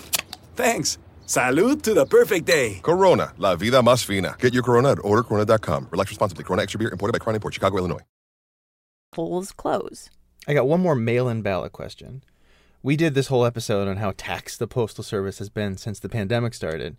Thanks. 0.56 0.98
Salud 1.30 1.84
to 1.84 1.94
the 1.94 2.08
perfect 2.08 2.48
day. 2.48 2.80
Corona, 2.82 3.36
la 3.38 3.56
vida 3.56 3.84
más 3.84 4.04
fina. 4.04 4.36
Get 4.40 4.52
your 4.52 4.64
Corona 4.64 4.94
at 4.94 4.98
ordercorona.com. 4.98 5.90
Relax 5.92 6.10
responsibly. 6.10 6.44
Corona 6.44 6.64
Extra 6.64 6.80
Beer, 6.80 6.90
imported 6.90 7.14
by 7.14 7.20
Crown 7.20 7.40
Port, 7.40 7.54
Chicago, 7.54 7.78
Illinois. 7.78 8.00
Polls 9.12 9.52
close. 9.52 10.10
I 10.48 10.56
got 10.56 10.68
one 10.68 10.80
more 10.80 10.96
mail 10.96 11.30
in 11.30 11.44
ballot 11.44 11.72
question. 11.72 12.24
We 12.82 12.96
did 12.96 13.14
this 13.14 13.28
whole 13.28 13.46
episode 13.46 13.88
on 13.88 13.98
how 13.98 14.14
taxed 14.18 14.58
the 14.58 14.66
Postal 14.68 15.04
Service 15.04 15.38
has 15.38 15.50
been 15.50 15.78
since 15.78 16.00
the 16.00 16.10
pandemic 16.10 16.56
started. 16.56 16.98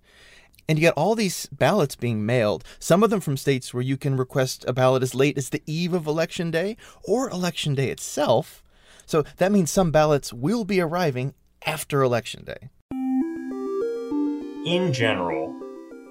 And 0.69 0.79
you 0.79 0.87
got 0.87 0.95
all 0.97 1.17
these 1.17 1.47
ballots 1.47 1.97
being 1.97 2.25
mailed, 2.25 2.63
some 2.79 3.03
of 3.03 3.11
them 3.11 3.19
from 3.19 3.37
states 3.37 3.75
where 3.75 3.83
you 3.83 3.97
can 3.97 4.17
request 4.17 4.65
a 4.69 4.73
ballot 4.73 5.03
as 5.03 5.13
late 5.13 5.39
as 5.39 5.49
the 5.49 5.63
eve 5.67 5.93
of 5.93 6.07
Election 6.07 6.53
Day 6.53 6.77
or 7.03 7.29
Election 7.31 7.75
Day 7.75 7.91
itself. 7.91 8.63
So 9.07 9.25
that 9.39 9.51
means 9.51 9.73
some 9.73 9.91
ballots 9.91 10.33
will 10.33 10.65
be 10.65 10.81
arriving 10.81 11.35
after 11.67 12.03
Election 12.03 12.45
Day. 12.45 12.71
In 14.67 14.93
general, 14.93 15.59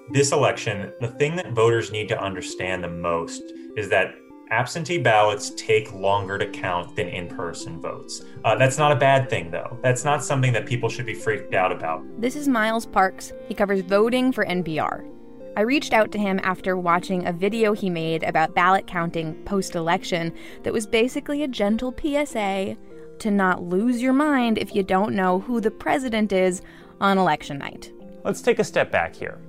this 0.10 0.32
election, 0.32 0.92
the 1.02 1.08
thing 1.08 1.36
that 1.36 1.52
voters 1.52 1.92
need 1.92 2.08
to 2.08 2.20
understand 2.20 2.84
the 2.84 2.90
most 2.90 3.44
is 3.78 3.90
that 3.90 4.16
absentee 4.50 4.98
ballots 4.98 5.52
take 5.52 5.94
longer 5.94 6.36
to 6.40 6.48
count 6.48 6.96
than 6.96 7.08
in 7.10 7.28
person 7.28 7.80
votes. 7.80 8.24
Uh, 8.44 8.56
that's 8.56 8.80
not 8.80 8.92
a 8.92 8.96
bad 8.96 9.30
thing, 9.30 9.52
though. 9.52 9.78
That's 9.84 10.04
not 10.04 10.24
something 10.24 10.52
that 10.54 10.66
people 10.66 10.90
should 10.90 11.06
be 11.06 11.14
freaked 11.14 11.54
out 11.54 11.72
about. 11.72 12.04
This 12.20 12.36
is 12.36 12.48
Miles 12.48 12.88
Parks. 12.88 13.34
He 13.48 13.54
covers 13.54 13.82
voting 13.82 14.32
for 14.32 14.44
NPR. 14.44 15.08
I 15.56 15.62
reached 15.62 15.94
out 15.94 16.12
to 16.14 16.18
him 16.18 16.40
after 16.42 16.76
watching 16.76 17.28
a 17.28 17.34
video 17.34 17.74
he 17.74 17.92
made 17.92 18.24
about 18.24 18.56
ballot 18.56 18.88
counting 18.88 19.36
post 19.44 19.76
election 19.76 20.34
that 20.64 20.74
was 20.74 20.88
basically 20.88 21.44
a 21.44 21.48
gentle 21.48 21.94
PSA 22.02 22.76
to 23.20 23.30
not 23.30 23.62
lose 23.62 24.02
your 24.02 24.14
mind 24.14 24.58
if 24.58 24.74
you 24.74 24.82
don't 24.82 25.14
know 25.14 25.40
who 25.40 25.62
the 25.62 25.70
president 25.70 26.32
is 26.32 26.64
on 27.00 27.20
election 27.20 27.60
night. 27.60 27.92
Let's 28.24 28.42
take 28.42 28.60
a 28.60 28.64
step 28.64 28.92
back 28.92 29.16
here. 29.16 29.40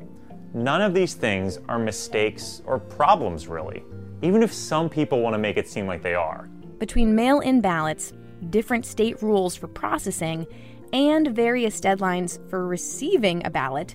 None 0.55 0.83
of 0.83 0.95
these 0.95 1.15
things 1.15 1.59
are 1.69 1.79
mistakes 1.79 2.63
or 2.67 2.79
problems, 2.79 3.47
really 3.47 3.85
even 4.23 4.43
if 4.43 4.53
some 4.53 4.89
people 4.89 5.21
want 5.21 5.35
to 5.35 5.39
make 5.39 5.57
it 5.57 5.69
seem 5.69 5.87
like 5.87 6.03
they 6.03 6.15
are. 6.15 6.49
Between 6.79 7.15
mail 7.15 7.41
in 7.41 7.61
ballots, 7.61 8.13
different 8.51 8.87
state 8.87 9.23
rules 9.23 9.57
for 9.57 9.67
processing, 9.67 10.47
and 10.93 11.29
various 11.29 11.81
deadlines 11.81 12.39
for 12.51 12.67
receiving 12.67 13.47
a 13.47 13.51
ballot, 13.51 13.95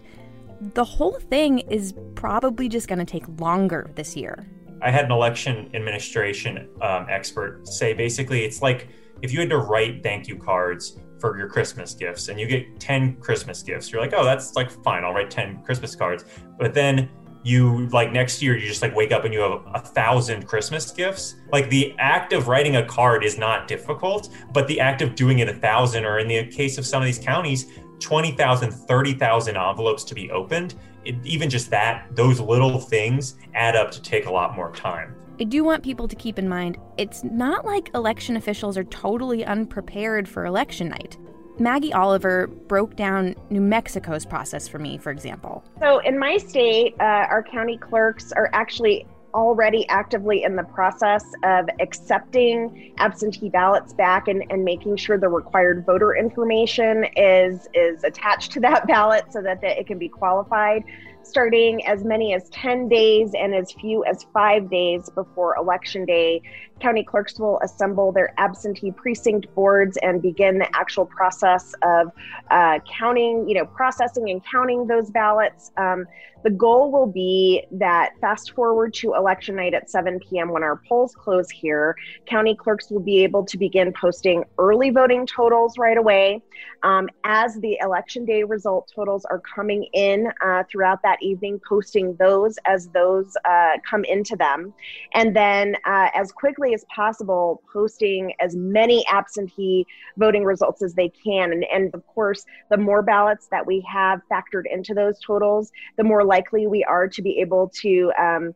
the 0.74 0.84
whole 0.84 1.20
thing 1.20 1.60
is 1.60 1.94
probably 2.16 2.70
just 2.70 2.88
going 2.88 3.00
to 3.00 3.06
take 3.06 3.24
longer 3.40 3.90
this 3.96 4.16
year. 4.16 4.48
I 4.82 4.92
had 4.92 5.06
an 5.06 5.12
election 5.12 5.70
administration 5.74 6.70
um, 6.82 7.08
expert 7.10 7.68
say 7.68 7.94
basically 7.94 8.44
it's 8.44 8.62
like 8.62 8.88
if 9.22 9.34
you 9.34 9.40
had 9.40 9.50
to 9.50 9.58
write 9.58 10.04
thank 10.04 10.28
you 10.28 10.38
cards 10.38 11.00
for 11.26 11.40
your 11.40 11.48
Christmas 11.48 11.96
gifts 11.96 12.28
and 12.28 12.40
you 12.40 12.46
get 12.46 12.80
10 12.80 13.16
Christmas 13.16 13.64
gifts, 13.64 13.92
you're 13.92 14.00
like, 14.00 14.14
oh, 14.16 14.24
that's 14.24 14.56
like 14.56 14.70
fine, 14.84 15.04
I'll 15.04 15.14
write 15.14 15.32
10 15.32 15.64
Christmas 15.64 15.96
cards. 15.96 16.24
But 16.60 16.76
then 16.76 17.10
you 17.44 17.88
like 17.88 18.12
next 18.12 18.44
year 18.44 18.56
you 18.56 18.68
just 18.68 18.84
like 18.84 18.96
wake 18.96 19.12
up 19.12 19.26
and 19.26 19.34
you 19.34 19.40
have 19.40 19.62
a 19.74 19.80
thousand 19.80 20.48
christmas 20.48 20.92
gifts. 20.92 21.36
Like 21.52 21.70
the 21.70 21.96
act 21.98 22.34
of 22.34 22.48
writing 22.48 22.76
a 22.76 22.86
card 22.86 23.24
is 23.24 23.38
not 23.38 23.68
difficult 23.68 24.30
but 24.54 24.68
the 24.68 24.80
act 24.80 25.02
of 25.02 25.16
doing 25.16 25.40
it 25.40 25.50
a 25.50 25.54
thousand 25.54 26.06
or 26.06 26.20
in 26.20 26.28
the 26.28 26.46
case 26.48 26.78
of 26.78 26.86
some 26.86 27.02
of 27.02 27.06
these 27.06 27.20
counties 27.20 27.72
20000 28.00 28.72
30000 28.72 29.58
envelopes 29.58 30.04
to 30.04 30.16
be 30.16 30.32
opened 30.32 30.76
it, 31.06 31.16
even 31.24 31.50
just 31.50 31.70
that 31.70 32.08
those 32.16 32.40
little 32.40 32.80
things 32.80 33.36
add 33.54 33.76
up 33.76 33.92
to 33.92 34.02
take 34.02 34.26
a 34.26 34.32
lot 34.32 34.56
more 34.56 34.72
time 34.72 35.16
I 35.38 35.44
do 35.44 35.66
want 35.66 35.84
people 35.84 36.08
to 36.08 36.16
keep 36.16 36.40
in 36.40 36.48
mind 36.48 36.78
it's 36.98 37.24
not 37.24 37.66
like 37.66 37.92
election 37.94 38.38
officials 38.38 38.78
are 38.78 38.86
totally 38.86 39.44
unprepared 39.44 40.30
for 40.30 40.46
election 40.46 40.90
night. 40.90 41.18
Maggie 41.60 41.94
Oliver 41.94 42.48
broke 42.48 42.96
down 42.96 43.36
New 43.50 43.62
Mexico's 43.62 44.26
process 44.26 44.68
for 44.68 44.80
me, 44.80 44.98
for 44.98 45.12
example. 45.12 45.64
So, 45.80 46.00
in 46.00 46.20
my 46.20 46.38
state, 46.38 46.96
uh, 47.00 47.28
our 47.30 47.44
county 47.44 47.78
clerks 47.78 48.32
are 48.34 48.50
actually 48.54 49.06
already 49.34 49.88
actively 49.90 50.44
in 50.44 50.56
the 50.56 50.64
process 50.64 51.26
of 51.44 51.68
accepting 51.82 52.94
absentee 52.98 53.50
ballots 53.50 53.94
back 53.94 54.30
and, 54.30 54.44
and 54.50 54.64
making 54.64 54.96
sure 54.96 55.18
the 55.18 55.28
required 55.28 55.86
voter 55.86 56.16
information 56.16 57.06
is 57.18 57.68
is 57.74 58.06
attached 58.06 58.54
to 58.54 58.62
that 58.62 58.88
ballot 58.88 59.26
so 59.32 59.42
that, 59.42 59.60
that 59.60 59.78
it 59.78 59.86
can 59.86 59.98
be 59.98 60.08
qualified 60.08 60.84
starting 61.26 61.86
as 61.86 62.04
many 62.04 62.34
as 62.34 62.50
10 62.50 62.88
days 62.88 63.32
and 63.34 63.54
as 63.54 63.72
few 63.72 64.06
as 64.06 64.26
five 64.34 64.70
days 64.70 65.10
before 65.10 65.56
election 65.58 66.06
day 66.06 66.42
county 66.80 67.04
clerks 67.04 67.40
will 67.40 67.60
assemble 67.62 68.12
their 68.12 68.34
absentee 68.38 68.92
precinct 68.92 69.54
boards 69.56 69.98
and 70.02 70.22
begin 70.22 70.58
the 70.58 70.76
actual 70.76 71.06
process 71.06 71.74
of 71.84 72.12
uh, 72.52 72.80
counting, 72.86 73.48
you 73.48 73.56
know, 73.56 73.66
processing 73.66 74.30
and 74.30 74.42
counting 74.52 74.86
those 74.88 75.10
ballots. 75.10 75.72
Um, 75.78 76.06
the 76.44 76.52
goal 76.52 76.92
will 76.92 77.08
be 77.08 77.66
that 77.72 78.12
fast 78.22 78.52
forward 78.52 78.94
to 78.96 79.16
election 79.16 79.56
night 79.56 79.74
at 79.74 79.90
7 79.90 80.20
p.m. 80.20 80.50
when 80.50 80.62
our 80.62 80.80
polls 80.88 81.16
close 81.16 81.50
here, 81.50 81.96
county 82.28 82.54
clerks 82.54 82.92
will 82.92 83.00
be 83.00 83.24
able 83.24 83.44
to 83.46 83.58
begin 83.58 83.92
posting 83.92 84.44
early 84.60 84.92
voting 84.92 85.26
totals 85.26 85.80
right 85.80 85.98
away. 85.98 86.44
Um, 86.84 87.10
as 87.24 87.56
the 87.62 87.80
election 87.82 88.26
day 88.26 88.44
result 88.44 88.92
totals 88.94 89.26
are 89.26 89.40
coming 89.40 89.88
in 89.94 90.28
uh, 90.46 90.64
throughout 90.70 91.02
that 91.02 91.15
evening, 91.22 91.60
posting 91.68 92.16
those 92.18 92.58
as 92.66 92.88
those 92.90 93.36
uh, 93.48 93.72
come 93.90 94.04
into 94.06 94.36
them. 94.36 94.74
And 95.14 95.36
then 95.36 95.76
uh, 95.86 96.10
as 96.14 96.32
quickly 96.32 96.56
quickly 96.56 96.74
as 96.74 96.86
possible 96.94 97.62
posting 97.72 98.34
as 98.40 98.56
many 98.56 99.06
absentee 99.08 99.86
voting 100.18 100.44
results 100.44 100.82
as 100.82 100.94
they 100.94 101.10
can. 101.10 101.52
And, 101.52 101.66
and 101.74 101.94
of 101.94 102.06
course, 102.08 102.46
the 102.70 102.78
more 102.78 103.02
ballots 103.02 103.48
that 103.52 103.66
we 103.66 103.86
have 103.92 104.22
factored 104.32 104.64
into 104.72 104.94
those 104.94 105.20
totals, 105.20 105.72
the 105.98 106.04
more 106.04 106.24
likely 106.24 106.68
we 106.68 106.84
are 106.84 107.08
to 107.08 107.22
be 107.22 107.40
able 107.40 107.72
to 107.82 108.12
um, 108.20 108.54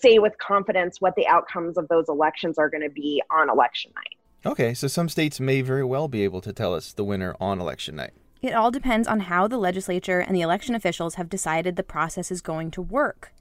say 0.00 0.18
with 0.18 0.36
confidence 0.38 1.00
what 1.00 1.14
the 1.16 1.26
outcomes 1.26 1.78
of 1.78 1.88
those 1.88 2.08
elections 2.08 2.58
are 2.58 2.68
going 2.68 2.82
to 2.82 2.90
be 2.90 3.22
on 3.30 3.48
election 3.48 3.92
night. 3.94 4.50
Okay, 4.52 4.74
so 4.74 4.86
some 4.86 5.08
states 5.08 5.40
may 5.40 5.62
very 5.62 5.84
well 5.84 6.06
be 6.06 6.22
able 6.22 6.40
to 6.42 6.52
tell 6.52 6.74
us 6.74 6.92
the 6.92 7.04
winner 7.04 7.34
on 7.40 7.60
election 7.60 7.96
night. 7.96 8.12
It 8.40 8.54
all 8.54 8.70
depends 8.70 9.08
on 9.08 9.20
how 9.20 9.48
the 9.48 9.58
legislature 9.58 10.20
and 10.20 10.34
the 10.34 10.42
election 10.42 10.74
officials 10.74 11.16
have 11.16 11.28
decided 11.28 11.76
the 11.76 11.82
process 11.82 12.30
is 12.30 12.40
going 12.40 12.70
to 12.72 12.82
work. 12.82 13.32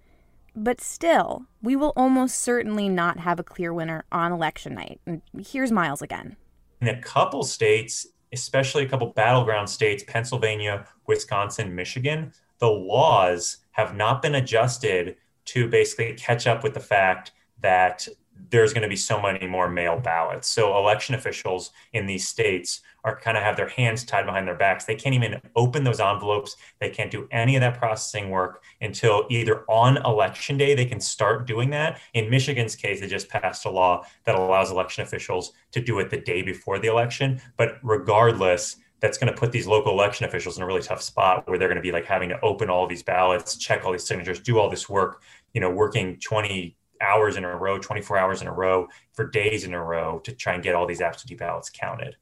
But 0.56 0.82
still, 0.82 1.46
we 1.62 1.76
will 1.76 1.94
almost 1.96 2.40
certainly 2.40 2.90
not 2.90 3.20
have 3.20 3.40
a 3.40 3.44
clear 3.44 3.72
winner 3.72 4.06
on 4.12 4.32
election 4.32 4.74
night. 4.74 5.00
And 5.06 5.22
here's 5.40 5.72
Miles 5.72 6.02
again. 6.02 6.36
In 6.82 6.88
a 6.88 7.00
couple 7.00 7.44
states, 7.44 8.08
especially 8.34 8.84
a 8.84 8.90
couple 8.90 9.08
battleground 9.08 9.70
states, 9.70 10.04
Pennsylvania, 10.08 10.88
Wisconsin, 11.06 11.76
Michigan, 11.76 12.34
the 12.58 12.70
laws 12.70 13.58
have 13.72 13.96
not 13.96 14.24
been 14.24 14.34
adjusted 14.34 15.16
to 15.46 15.68
basically 15.68 16.14
catch 16.16 16.48
up 16.48 16.64
with 16.64 16.74
the 16.74 16.80
fact 16.80 17.32
that 17.62 18.08
there's 18.50 18.74
going 18.74 18.84
to 18.84 18.90
be 18.90 18.96
so 18.96 19.22
many 19.22 19.46
more 19.48 19.70
mail 19.70 20.00
ballots. 20.00 20.48
So 20.48 20.78
election 20.78 21.16
officials 21.16 21.72
in 21.94 22.06
these 22.06 22.28
states 22.28 22.82
are 23.04 23.20
kind 23.20 23.38
of 23.38 23.44
have 23.44 23.56
their 23.56 23.70
hands 23.70 24.04
tied 24.04 24.26
behind 24.26 24.48
their 24.48 24.56
backs. 24.56 24.86
They 24.86 24.96
can't 24.96 25.16
even 25.16 25.42
open 25.56 25.84
those 25.84 26.00
envelopes. 26.00 26.56
They 26.80 26.90
can't 26.90 27.12
do 27.12 27.28
any 27.32 27.56
of 27.56 27.62
that 27.62 27.78
processing 27.78 28.30
work 28.30 28.64
until 28.82 29.26
either 29.30 29.64
on 29.70 29.98
election 29.98 30.58
day 30.58 30.76
they 30.76 30.86
can 30.86 31.00
start 31.00 31.48
doing 31.48 31.70
that. 31.72 32.00
In 32.14 32.30
Michigan's 32.30 32.76
case, 32.76 33.00
they 33.00 33.08
just 33.08 33.30
passed 33.30 33.66
a 33.66 33.70
law 33.70 34.06
that 34.26 34.36
allows 34.36 34.72
election 34.72 35.04
officials 35.04 35.54
to 35.72 35.82
do 35.82 36.00
it 36.00 36.10
the 36.10 36.18
day 36.18 36.42
before 36.42 36.80
the 36.80 36.88
election. 36.88 37.42
But 37.56 37.78
regardless, 37.82 38.78
that's 39.00 39.18
going 39.18 39.32
to 39.32 39.40
put 39.40 39.52
these 39.52 39.68
local 39.68 39.92
election 39.92 40.26
officials 40.26 40.58
in 40.58 40.64
a 40.64 40.66
really 40.66 40.82
tough 40.82 41.02
spot 41.02 41.48
where 41.48 41.58
they're 41.58 41.68
going 41.68 41.76
to 41.78 41.82
be 41.82 41.92
like 41.92 42.06
having 42.06 42.30
to 42.30 42.42
open 42.42 42.70
all 42.70 42.88
these 42.88 43.04
ballots, 43.04 43.56
check 43.58 43.86
all 43.86 43.92
these 43.92 44.08
signatures, 44.08 44.40
do 44.40 44.58
all 44.60 44.70
this 44.70 44.90
work, 44.90 45.22
you 45.54 45.62
know, 45.62 45.70
working 45.70 46.18
20 46.20 46.76
hours 47.02 47.36
in 47.36 47.44
a 47.44 47.56
row, 47.56 47.80
24 47.80 48.18
hours 48.18 48.42
in 48.42 48.48
a 48.48 48.54
row 48.54 48.88
for 49.14 49.28
days 49.28 49.64
in 49.64 49.74
a 49.74 49.84
row 49.84 50.20
to 50.20 50.32
try 50.32 50.54
and 50.54 50.64
get 50.64 50.76
all 50.76 50.86
these 50.86 51.02
absentee 51.02 51.36
ballots 51.36 51.70
counted. 51.70 52.16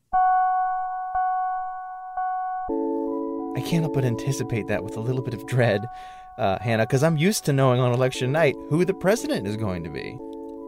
I 3.55 3.59
help 3.59 3.93
but 3.93 4.03
anticipate 4.03 4.67
that 4.67 4.83
with 4.83 4.97
a 4.97 4.99
little 4.99 5.21
bit 5.21 5.33
of 5.33 5.45
dread, 5.47 5.87
uh, 6.37 6.59
Hannah, 6.59 6.85
because 6.85 7.03
I'm 7.03 7.17
used 7.17 7.45
to 7.45 7.53
knowing 7.53 7.79
on 7.79 7.93
election 7.93 8.31
night 8.31 8.55
who 8.69 8.83
the 8.85 8.93
president 8.93 9.47
is 9.47 9.55
going 9.55 9.83
to 9.83 9.89
be. 9.89 10.17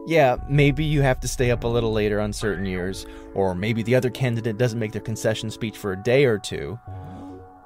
Yeah, 0.06 0.36
maybe 0.48 0.84
you 0.84 1.02
have 1.02 1.20
to 1.20 1.28
stay 1.28 1.50
up 1.50 1.64
a 1.64 1.68
little 1.68 1.92
later 1.92 2.18
on 2.18 2.32
certain 2.32 2.64
years, 2.64 3.04
or 3.34 3.54
maybe 3.54 3.82
the 3.82 3.94
other 3.94 4.08
candidate 4.08 4.56
doesn't 4.56 4.78
make 4.78 4.92
their 4.92 5.02
concession 5.02 5.50
speech 5.50 5.76
for 5.76 5.92
a 5.92 6.02
day 6.02 6.24
or 6.24 6.38
two. 6.38 6.78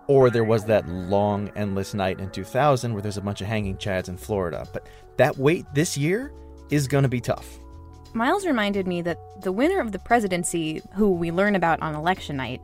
Or 0.06 0.30
there 0.30 0.44
was 0.44 0.64
that 0.66 0.88
long, 0.88 1.50
endless 1.56 1.94
night 1.94 2.20
in 2.20 2.30
2000 2.30 2.92
where 2.92 3.02
there's 3.02 3.16
a 3.16 3.22
bunch 3.22 3.40
of 3.40 3.46
hanging 3.46 3.76
chads 3.76 4.08
in 4.08 4.16
Florida. 4.16 4.66
But 4.72 4.88
that 5.16 5.38
wait 5.38 5.66
this 5.74 5.96
year 5.96 6.32
is 6.70 6.88
going 6.88 7.02
to 7.02 7.08
be 7.08 7.20
tough. 7.20 7.58
Miles 8.14 8.46
reminded 8.46 8.86
me 8.86 9.00
that 9.02 9.18
the 9.40 9.52
winner 9.52 9.80
of 9.80 9.92
the 9.92 9.98
presidency, 9.98 10.82
who 10.94 11.12
we 11.12 11.30
learn 11.30 11.54
about 11.54 11.80
on 11.80 11.94
election 11.94 12.36
night, 12.36 12.60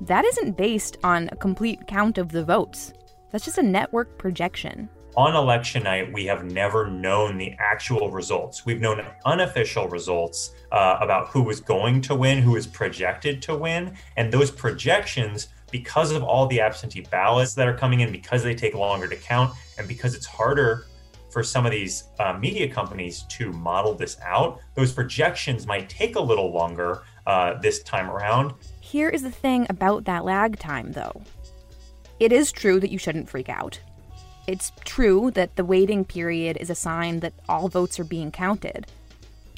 that 0.00 0.24
isn't 0.24 0.56
based 0.56 0.96
on 1.04 1.28
a 1.32 1.36
complete 1.36 1.86
count 1.86 2.18
of 2.18 2.30
the 2.30 2.44
votes. 2.44 2.92
That's 3.30 3.44
just 3.44 3.58
a 3.58 3.62
network 3.62 4.18
projection. 4.18 4.88
On 5.16 5.34
election 5.34 5.82
night, 5.82 6.12
we 6.12 6.26
have 6.26 6.44
never 6.44 6.90
known 6.90 7.38
the 7.38 7.54
actual 7.58 8.10
results. 8.10 8.66
We've 8.66 8.82
known 8.82 9.02
unofficial 9.24 9.88
results 9.88 10.54
uh, 10.72 10.98
about 11.00 11.28
who 11.28 11.42
was 11.42 11.60
going 11.60 12.02
to 12.02 12.14
win, 12.14 12.42
who 12.42 12.56
is 12.56 12.66
projected 12.66 13.40
to 13.42 13.56
win. 13.56 13.96
And 14.18 14.30
those 14.30 14.50
projections, 14.50 15.48
because 15.70 16.12
of 16.12 16.22
all 16.22 16.46
the 16.46 16.60
absentee 16.60 17.06
ballots 17.10 17.54
that 17.54 17.66
are 17.66 17.76
coming 17.76 18.00
in, 18.00 18.12
because 18.12 18.42
they 18.42 18.54
take 18.54 18.74
longer 18.74 19.08
to 19.08 19.16
count, 19.16 19.52
and 19.78 19.88
because 19.88 20.14
it's 20.14 20.26
harder 20.26 20.86
for 21.30 21.42
some 21.42 21.66
of 21.66 21.72
these 21.72 22.04
uh, 22.18 22.32
media 22.34 22.68
companies 22.68 23.24
to 23.24 23.52
model 23.52 23.94
this 23.94 24.16
out, 24.24 24.60
those 24.74 24.92
projections 24.92 25.66
might 25.66 25.88
take 25.88 26.16
a 26.16 26.20
little 26.20 26.52
longer 26.52 27.02
uh, 27.26 27.54
this 27.60 27.82
time 27.82 28.10
around. 28.10 28.54
Here 28.80 29.08
is 29.08 29.22
the 29.22 29.30
thing 29.30 29.66
about 29.68 30.04
that 30.04 30.24
lag 30.24 30.58
time, 30.58 30.92
though. 30.92 31.22
It 32.18 32.32
is 32.32 32.52
true 32.52 32.80
that 32.80 32.90
you 32.90 32.98
shouldn't 32.98 33.28
freak 33.28 33.48
out. 33.48 33.78
It's 34.46 34.72
true 34.84 35.30
that 35.32 35.56
the 35.56 35.64
waiting 35.64 36.04
period 36.04 36.56
is 36.58 36.70
a 36.70 36.74
sign 36.74 37.20
that 37.20 37.34
all 37.48 37.68
votes 37.68 37.98
are 37.98 38.04
being 38.04 38.30
counted. 38.30 38.86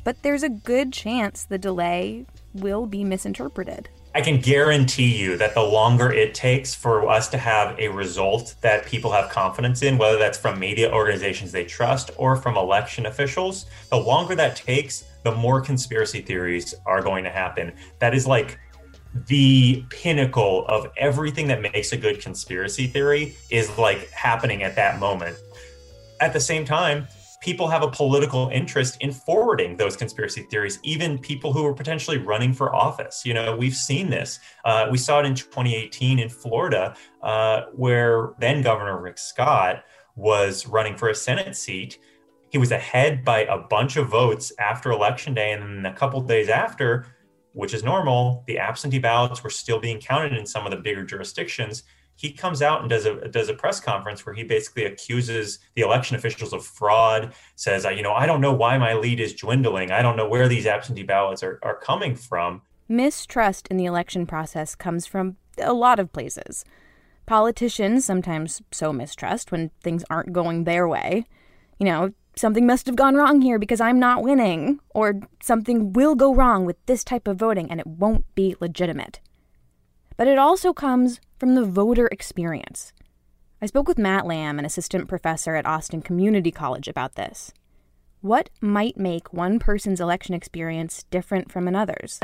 But 0.03 0.23
there's 0.23 0.43
a 0.43 0.49
good 0.49 0.93
chance 0.93 1.45
the 1.45 1.59
delay 1.59 2.25
will 2.55 2.87
be 2.87 3.05
misinterpreted. 3.05 3.91
I 4.15 4.23
can 4.23 4.41
guarantee 4.41 5.17
you 5.17 5.37
that 5.37 5.55
the 5.55 5.63
longer 5.63 6.11
it 6.11 6.35
takes 6.35 6.75
for 6.75 7.09
us 7.09 7.29
to 7.29 7.39
have 7.39 7.79
a 7.79 7.89
result 7.89 8.55
that 8.63 8.87
people 8.87 9.13
have 9.13 9.29
confidence 9.29 9.83
in, 9.83 9.99
whether 9.99 10.19
that's 10.19 10.39
from 10.39 10.59
media 10.59 10.91
organizations 10.91 11.53
they 11.53 11.65
trust 11.65 12.11
or 12.17 12.35
from 12.35 12.57
election 12.57 13.07
officials, 13.07 13.67
the 13.91 13.97
longer 13.97 14.35
that 14.35 14.57
takes, 14.57 15.05
the 15.25 15.33
more 15.33 15.61
conspiracy 15.61 16.23
theories 16.23 16.75
are 16.87 17.03
going 17.03 17.23
to 17.25 17.31
happen. 17.31 17.73
That 17.99 18.15
is 18.15 18.27
like 18.27 18.59
the 19.27 19.85
pinnacle 19.91 20.67
of 20.69 20.91
everything 20.97 21.47
that 21.49 21.61
makes 21.61 21.93
a 21.93 21.97
good 21.97 22.21
conspiracy 22.21 22.87
theory 22.87 23.37
is 23.51 23.77
like 23.79 24.11
happening 24.11 24.63
at 24.63 24.75
that 24.77 24.99
moment. 24.99 25.37
At 26.21 26.33
the 26.33 26.41
same 26.41 26.65
time, 26.65 27.07
people 27.41 27.69
have 27.69 27.83
a 27.83 27.91
political 27.91 28.49
interest 28.53 28.97
in 29.01 29.13
forwarding 29.13 29.77
those 29.77 29.97
conspiracy 29.97 30.43
theories, 30.51 30.79
even 30.83 31.19
people 31.19 31.53
who 31.53 31.65
are 31.65 31.75
potentially 31.75 32.19
running 32.19 32.53
for 32.53 32.75
office. 32.75 33.25
You 33.25 33.35
know, 33.35 33.57
we've 33.57 33.75
seen 33.75 34.11
this. 34.11 34.41
Uh, 34.65 34.89
we 34.91 34.99
saw 34.99 35.21
it 35.21 35.27
in 35.27 35.35
2018 35.35 36.19
in 36.19 36.29
Florida, 36.29 36.97
uh, 37.23 37.63
where 37.75 38.35
then 38.39 38.63
Governor 38.63 39.01
Rick 39.01 39.19
Scott 39.19 39.85
was 40.17 40.67
running 40.67 40.97
for 40.97 41.09
a 41.09 41.15
Senate 41.15 41.57
seat. 41.57 41.99
He 42.51 42.59
was 42.59 42.73
ahead 42.73 43.25
by 43.25 43.41
a 43.45 43.59
bunch 43.59 43.97
of 43.97 44.09
votes 44.09 44.53
after 44.59 44.91
Election 44.91 45.35
Day. 45.35 45.53
And 45.53 45.85
then 45.85 45.93
a 45.93 45.95
couple 45.95 46.21
days 46.23 46.49
after, 46.49 47.07
which 47.53 47.73
is 47.73 47.85
normal, 47.85 48.43
the 48.47 48.59
absentee 48.59 48.99
ballots 48.99 49.45
were 49.45 49.51
still 49.51 49.79
being 49.79 50.01
counted 50.01 50.33
in 50.33 50.45
some 50.45 50.65
of 50.65 50.73
the 50.73 50.79
bigger 50.79 51.05
jurisdictions. 51.05 51.85
He 52.19 52.33
comes 52.33 52.63
out 52.63 52.81
and 52.81 52.91
does 52.91 53.07
a 53.07 53.29
does 53.29 53.49
a 53.49 53.55
press 53.55 53.79
conference 53.79 54.27
where 54.27 54.35
he 54.35 54.43
basically 54.43 54.85
accuses 54.85 55.61
the 55.77 55.83
election 55.83 56.17
officials 56.17 56.53
of 56.53 56.67
fraud. 56.67 57.33
Says, 57.55 57.85
you 57.85 58.03
know, 58.03 58.13
I 58.13 58.27
don't 58.27 58.41
know 58.41 58.53
why 58.53 58.77
my 58.77 58.95
lead 58.95 59.21
is 59.21 59.33
dwindling. 59.33 59.93
I 59.93 60.03
don't 60.03 60.17
know 60.17 60.29
where 60.29 60.49
these 60.49 60.67
absentee 60.67 61.05
ballots 61.05 61.45
are, 61.45 61.61
are 61.63 61.77
coming 61.77 62.17
from. 62.17 62.63
Mistrust 62.89 63.69
in 63.69 63.77
the 63.77 63.85
election 63.85 64.27
process 64.27 64.75
comes 64.75 65.07
from 65.07 65.37
a 65.59 65.73
lot 65.73 66.01
of 66.01 66.13
places. 66.13 66.65
Politicians 67.25 68.05
sometimes 68.05 68.63
sow 68.73 68.93
mistrust 68.93 69.53
when 69.53 69.71
things 69.81 70.05
aren't 70.11 70.33
going 70.33 70.65
their 70.65 70.89
way. 70.89 71.25
You 71.79 71.87
know, 71.87 72.13
something 72.35 72.67
must 72.67 72.87
have 72.87 72.97
gone 72.97 73.15
wrong 73.15 73.43
here 73.43 73.61
because 73.61 73.81
I'm 73.81 74.01
not 74.01 74.25
winning, 74.25 74.81
or 74.91 75.21
something 75.41 75.93
will 75.93 76.17
go 76.17 76.35
wrong 76.35 76.65
with 76.65 76.85
this 76.87 77.05
type 77.05 77.29
of 77.29 77.37
voting 77.37 77.71
and 77.71 77.79
it 77.79 77.87
won't 77.87 78.25
be 78.35 78.57
legitimate. 78.59 79.21
But 80.19 80.27
it 80.27 80.37
also 80.37 80.73
comes 80.75 81.21
from 81.39 81.55
the 81.55 81.65
voter 81.65 82.09
experience. 82.09 82.93
I 83.63 83.67
spoke 83.67 83.87
with 83.87 83.99
Matt 83.99 84.27
Lamb, 84.27 84.59
an 84.59 84.65
assistant 84.65 85.09
professor 85.09 85.55
at 85.55 85.65
Austin 85.65 86.03
Community 86.03 86.51
College, 86.51 86.89
about 86.89 87.15
this. 87.15 87.53
What 88.21 88.51
might 88.61 88.97
make 88.97 89.33
one 89.33 89.61
person's 89.61 90.01
election 90.01 90.35
experience 90.35 91.05
different 91.13 91.53
from 91.53 91.69
another's? 91.69 92.19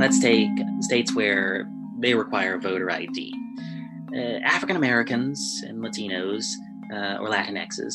Let's 0.00 0.18
take 0.18 0.50
states 0.80 1.14
where 1.14 1.70
they 2.00 2.14
require 2.14 2.58
voter 2.58 2.90
ID. 2.90 3.32
Uh, 4.12 4.40
African 4.44 4.74
Americans 4.74 5.62
and 5.68 5.78
Latinos 5.78 6.46
uh, 6.92 7.18
or 7.22 7.30
Latinxes 7.30 7.94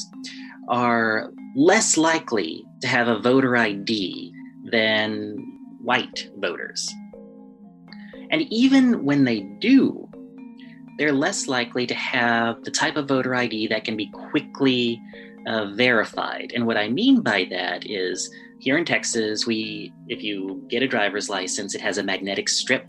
are 0.70 1.34
less 1.58 1.98
likely 1.98 2.64
to 2.80 2.88
have 2.88 3.10
a 3.10 3.20
voter 3.20 3.58
ID 3.58 4.34
than 4.72 5.36
white 5.82 6.30
voters. 6.38 6.90
And 8.32 8.42
even 8.52 9.04
when 9.04 9.24
they 9.24 9.42
do, 9.42 10.08
they're 10.98 11.14
less 11.14 11.48
likely 11.48 11.88
to 11.88 11.96
have 11.96 12.64
the 12.64 12.72
type 12.72 12.98
of 12.98 13.08
voter 13.08 13.34
ID 13.34 13.68
that 13.68 13.86
can 13.86 13.96
be 13.96 14.12
quickly 14.12 15.02
uh, 15.48 15.68
verified. 15.74 16.52
And 16.54 16.68
what 16.68 16.78
I 16.78 16.90
mean 16.90 17.22
by 17.22 17.48
that 17.50 17.90
is 17.90 18.30
here 18.60 18.78
in 18.78 18.86
Texas, 18.86 19.48
we 19.48 19.94
if 20.08 20.22
you 20.22 20.64
get 20.70 20.84
a 20.84 20.88
driver's 20.88 21.30
license, 21.30 21.74
it 21.74 21.82
has 21.82 21.98
a 21.98 22.04
magnetic 22.04 22.50
strip 22.50 22.88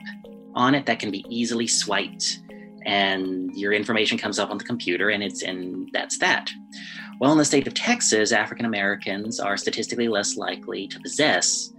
on 0.54 0.74
it 0.74 0.86
that 0.86 0.98
can 0.98 1.10
be 1.10 1.24
easily 1.28 1.66
swiped 1.66 2.40
and 2.86 3.54
your 3.56 3.72
information 3.72 4.16
comes 4.16 4.38
up 4.38 4.50
on 4.50 4.58
the 4.58 4.64
computer 4.64 5.10
and 5.10 5.22
it's 5.22 5.42
and 5.42 5.88
that's 5.92 6.18
that 6.18 6.50
well 7.20 7.32
in 7.32 7.38
the 7.38 7.44
state 7.44 7.66
of 7.66 7.74
texas 7.74 8.32
african 8.32 8.64
americans 8.64 9.38
are 9.38 9.56
statistically 9.56 10.08
less 10.08 10.36
likely 10.36 10.88
to 10.88 10.98
possess 11.00 11.72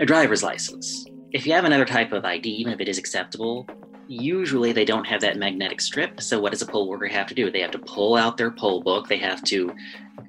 a 0.00 0.06
driver's 0.06 0.42
license 0.42 1.04
if 1.34 1.46
you 1.46 1.52
have 1.52 1.64
another 1.64 1.84
type 1.84 2.12
of 2.12 2.24
id 2.24 2.48
even 2.48 2.72
if 2.72 2.80
it 2.80 2.88
is 2.88 2.98
acceptable 2.98 3.66
usually 4.06 4.72
they 4.72 4.84
don't 4.84 5.06
have 5.06 5.22
that 5.22 5.38
magnetic 5.38 5.80
strip. 5.80 6.20
So 6.20 6.38
what 6.38 6.52
does 6.52 6.60
a 6.60 6.66
poll 6.66 6.86
worker 6.90 7.06
have 7.06 7.26
to 7.28 7.34
do? 7.34 7.50
They 7.50 7.62
have 7.62 7.70
to 7.70 7.78
pull 7.78 8.16
out 8.16 8.36
their 8.36 8.50
poll 8.50 8.82
book. 8.82 9.08
They 9.08 9.16
have 9.16 9.42
to 9.44 9.74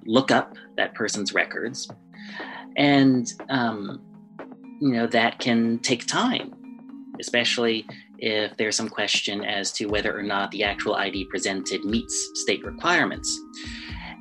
look 0.06 0.32
up 0.32 0.56
that 0.78 0.94
person's 0.94 1.34
records. 1.34 1.90
And 2.78 3.28
um, 3.50 4.02
you 4.80 4.94
know 4.94 5.08
that 5.08 5.40
can 5.40 5.80
take 5.80 6.06
time 6.06 6.54
especially 7.20 7.86
if 8.18 8.56
there's 8.58 8.76
some 8.76 8.90
question 8.90 9.44
as 9.44 9.72
to 9.74 9.86
whether 9.86 10.18
or 10.18 10.24
not 10.24 10.52
the 10.52 10.64
actual 10.64 10.96
ID 10.96 11.26
presented 11.26 11.84
meets 11.84 12.32
state 12.36 12.64
requirements. 12.66 13.40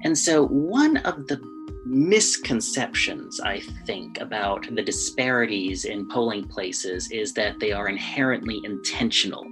And 0.03 0.17
so, 0.17 0.47
one 0.47 0.99
of 0.99 1.27
the 1.27 1.41
misconceptions, 1.85 3.41
I 3.41 3.61
think, 3.87 4.21
about 4.21 4.67
the 4.75 4.83
disparities 4.83 5.85
in 5.85 6.09
polling 6.09 6.49
places 6.49 7.11
is 7.11 7.35
that 7.35 7.61
they 7.61 7.73
are 7.73 7.89
inherently 7.89 8.61
intentional, 8.65 9.47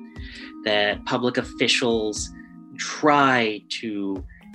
that 0.65 1.05
public 1.05 1.37
officials 1.37 2.31
try 2.79 3.63
to 3.81 3.87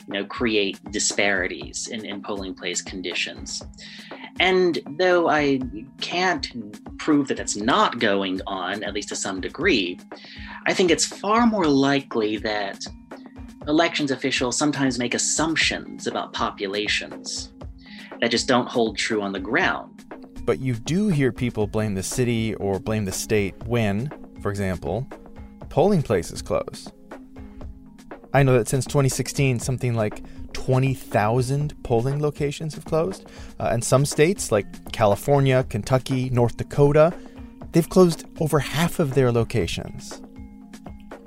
you 0.07 0.13
know, 0.13 0.25
create 0.25 0.79
disparities 0.91 1.87
in, 1.87 2.05
in 2.05 2.21
polling 2.21 2.53
place 2.53 2.81
conditions. 2.81 3.61
And 4.39 4.79
though 4.97 5.29
I 5.29 5.59
can't 5.99 6.47
prove 6.99 7.27
that 7.27 7.37
that's 7.37 7.55
not 7.55 7.99
going 7.99 8.39
on, 8.47 8.83
at 8.83 8.93
least 8.93 9.09
to 9.09 9.15
some 9.15 9.41
degree, 9.41 9.99
I 10.65 10.73
think 10.73 10.91
it's 10.91 11.05
far 11.05 11.45
more 11.47 11.65
likely 11.65 12.37
that 12.37 12.85
elections 13.67 14.11
officials 14.11 14.57
sometimes 14.57 14.97
make 14.97 15.13
assumptions 15.13 16.07
about 16.07 16.33
populations 16.33 17.51
that 18.21 18.31
just 18.31 18.47
don't 18.47 18.67
hold 18.67 18.97
true 18.97 19.21
on 19.21 19.31
the 19.31 19.39
ground. 19.39 20.05
But 20.45 20.59
you 20.59 20.73
do 20.75 21.09
hear 21.09 21.31
people 21.31 21.67
blame 21.67 21.95
the 21.95 22.03
city 22.03 22.55
or 22.55 22.79
blame 22.79 23.05
the 23.05 23.11
state 23.11 23.55
when, 23.65 24.11
for 24.41 24.49
example, 24.49 25.07
polling 25.69 26.01
places 26.01 26.41
close. 26.41 26.91
I 28.33 28.43
know 28.43 28.57
that 28.57 28.67
since 28.67 28.85
2016, 28.85 29.59
something 29.59 29.95
like 29.95 30.23
20,000 30.53 31.83
polling 31.83 32.21
locations 32.21 32.75
have 32.75 32.85
closed. 32.85 33.25
Uh, 33.59 33.69
and 33.71 33.83
some 33.83 34.05
states, 34.05 34.51
like 34.51 34.91
California, 34.91 35.63
Kentucky, 35.69 36.29
North 36.29 36.57
Dakota, 36.57 37.13
they've 37.71 37.89
closed 37.89 38.25
over 38.39 38.59
half 38.59 38.99
of 38.99 39.13
their 39.13 39.31
locations, 39.31 40.21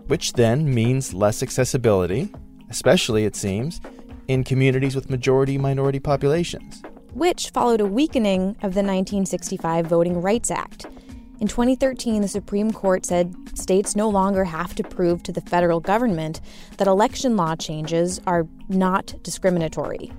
which 0.07 0.35
then 0.35 0.73
means 0.73 1.15
less 1.15 1.43
accessibility, 1.43 2.33
especially, 2.69 3.25
it 3.25 3.37
seems, 3.37 3.81
in 4.31 4.45
communities 4.45 4.95
with 4.95 5.11
majority 5.11 5.59
minority 5.59 5.99
populations. 5.99 6.83
Which 7.15 7.51
followed 7.51 7.81
a 7.81 7.87
weakening 7.87 8.51
of 8.63 8.75
the 8.75 8.85
1965 8.87 9.87
Voting 9.87 10.23
Rights 10.23 10.53
Act. 10.53 10.87
In 11.41 11.49
2013, 11.49 12.23
the 12.23 12.29
Supreme 12.29 12.71
Court 12.71 13.05
said 13.05 13.35
states 13.55 13.97
no 13.97 14.09
longer 14.09 14.45
have 14.45 14.77
to 14.77 14.85
prove 14.85 15.25
to 15.25 15.33
the 15.33 15.41
federal 15.41 15.81
government 15.81 16.41
that 16.77 16.87
election 16.87 17.37
law 17.37 17.57
changes 17.57 18.21
are 18.29 18.47
not 18.69 19.13
discriminatory. 19.25 20.13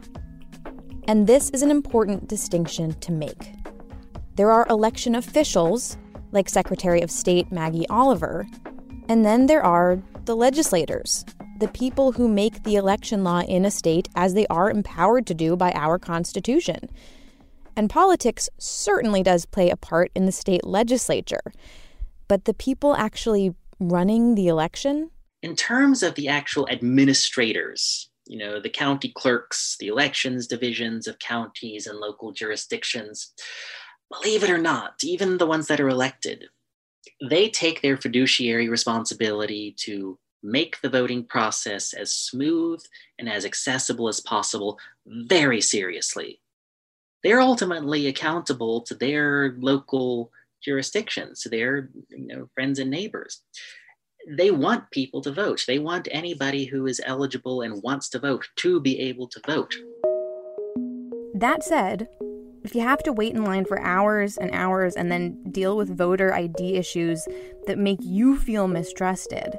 And 1.08 1.26
this 1.26 1.50
is 1.52 1.62
an 1.62 1.71
important 1.71 2.28
distinction 2.28 2.93
to 3.00 3.13
make. 3.13 3.54
There 4.36 4.52
are 4.52 4.67
election 4.69 5.15
officials, 5.15 5.95
like 6.34 6.50
Secretary 6.50 7.02
of 7.02 7.10
State 7.10 7.50
Maggie 7.50 7.88
Oliver, 7.88 8.45
and 9.08 9.24
then 9.24 9.45
there 9.45 9.63
are 9.63 10.02
the 10.26 10.36
legislators, 10.36 11.24
the 11.62 11.67
people 11.67 12.13
who 12.13 12.28
make 12.28 12.63
the 12.63 12.76
election 12.76 13.24
law 13.24 13.41
in 13.41 13.65
a 13.65 13.71
state 13.71 14.10
as 14.15 14.34
they 14.34 14.47
are 14.47 14.69
empowered 14.69 15.28
to 15.28 15.36
do 15.36 15.56
by 15.56 15.71
our 15.74 16.00
Constitution. 16.00 16.89
And 17.78 17.88
politics 17.88 18.50
certainly 18.58 19.21
does 19.21 19.45
play 19.45 19.69
a 19.69 19.78
part 19.78 20.12
in 20.15 20.26
the 20.26 20.32
state 20.32 20.65
legislature. 20.65 21.54
But 22.28 22.45
the 22.45 22.56
people 22.56 22.95
actually 22.95 23.54
running 23.80 24.34
the 24.34 24.47
election? 24.47 25.12
In 25.43 25.56
terms 25.56 26.02
of 26.02 26.15
the 26.15 26.28
actual 26.28 26.67
administrators, 26.69 28.10
you 28.26 28.39
know, 28.39 28.60
the 28.60 28.69
county 28.69 29.12
clerks, 29.15 29.76
the 29.80 29.88
elections 29.88 30.47
divisions 30.47 31.08
of 31.08 31.19
counties 31.19 31.86
and 31.86 32.00
local 32.00 32.32
jurisdictions, 32.32 33.34
believe 34.12 34.43
it 34.43 34.50
or 34.50 34.58
not, 34.58 34.95
even 35.04 35.38
the 35.38 35.47
ones 35.47 35.67
that 35.67 35.80
are 35.80 35.89
elected, 35.89 36.45
they 37.30 37.50
take 37.50 37.82
their 37.82 37.97
fiduciary 37.97 38.67
responsibility 38.67 39.76
to 39.80 40.17
make 40.44 40.80
the 40.82 40.90
voting 40.90 41.26
process 41.26 41.94
as 41.94 42.14
smooth 42.14 42.84
and 43.20 43.30
as 43.30 43.46
accessible 43.46 44.08
as 44.08 44.20
possible 44.20 44.80
very 45.06 45.62
seriously. 45.62 46.42
They're 47.24 47.42
ultimately 47.42 48.08
accountable 48.08 48.82
to 48.82 48.96
their 48.96 49.56
local 49.60 50.32
jurisdictions, 50.64 51.42
to 51.42 51.50
their 51.50 51.90
you 52.10 52.28
know, 52.28 52.50
friends 52.54 52.80
and 52.80 52.90
neighbors. 52.90 53.42
They 54.28 54.52
want 54.52 54.92
people 54.92 55.22
to 55.22 55.32
vote. 55.32 55.64
They 55.68 55.80
want 55.80 56.08
anybody 56.12 56.66
who 56.66 56.86
is 56.86 57.02
eligible 57.06 57.62
and 57.62 57.82
wants 57.82 58.10
to 58.10 58.20
vote 58.20 58.48
to 58.58 58.80
be 58.80 59.00
able 59.00 59.28
to 59.28 59.42
vote. 59.48 59.74
That 61.34 61.64
said, 61.64 62.08
if 62.64 62.76
you 62.76 62.82
have 62.82 63.02
to 63.04 63.14
wait 63.14 63.34
in 63.34 63.44
line 63.44 63.66
for 63.66 63.82
hours 63.82 64.38
and 64.38 64.52
hours 64.54 64.96
and 64.96 65.12
then 65.12 65.42
deal 65.52 65.76
with 65.76 65.96
voter 65.96 66.34
ID 66.34 66.76
issues 66.76 67.28
that 67.66 67.80
make 67.80 68.00
you 68.02 68.38
feel 68.38 68.68
mistrusted, 68.68 69.58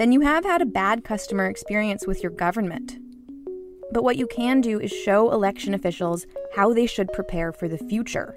then 0.00 0.12
you 0.12 0.22
have 0.22 0.46
had 0.46 0.62
a 0.62 0.66
bad 0.66 1.04
customer 1.04 1.44
experience 1.44 2.06
with 2.06 2.22
your 2.22 2.32
government. 2.32 2.98
But 3.92 4.02
what 4.02 4.16
you 4.16 4.26
can 4.26 4.62
do 4.62 4.80
is 4.80 4.90
show 4.90 5.30
election 5.30 5.74
officials 5.74 6.26
how 6.56 6.72
they 6.72 6.86
should 6.86 7.12
prepare 7.12 7.52
for 7.52 7.68
the 7.68 7.76
future. 7.76 8.34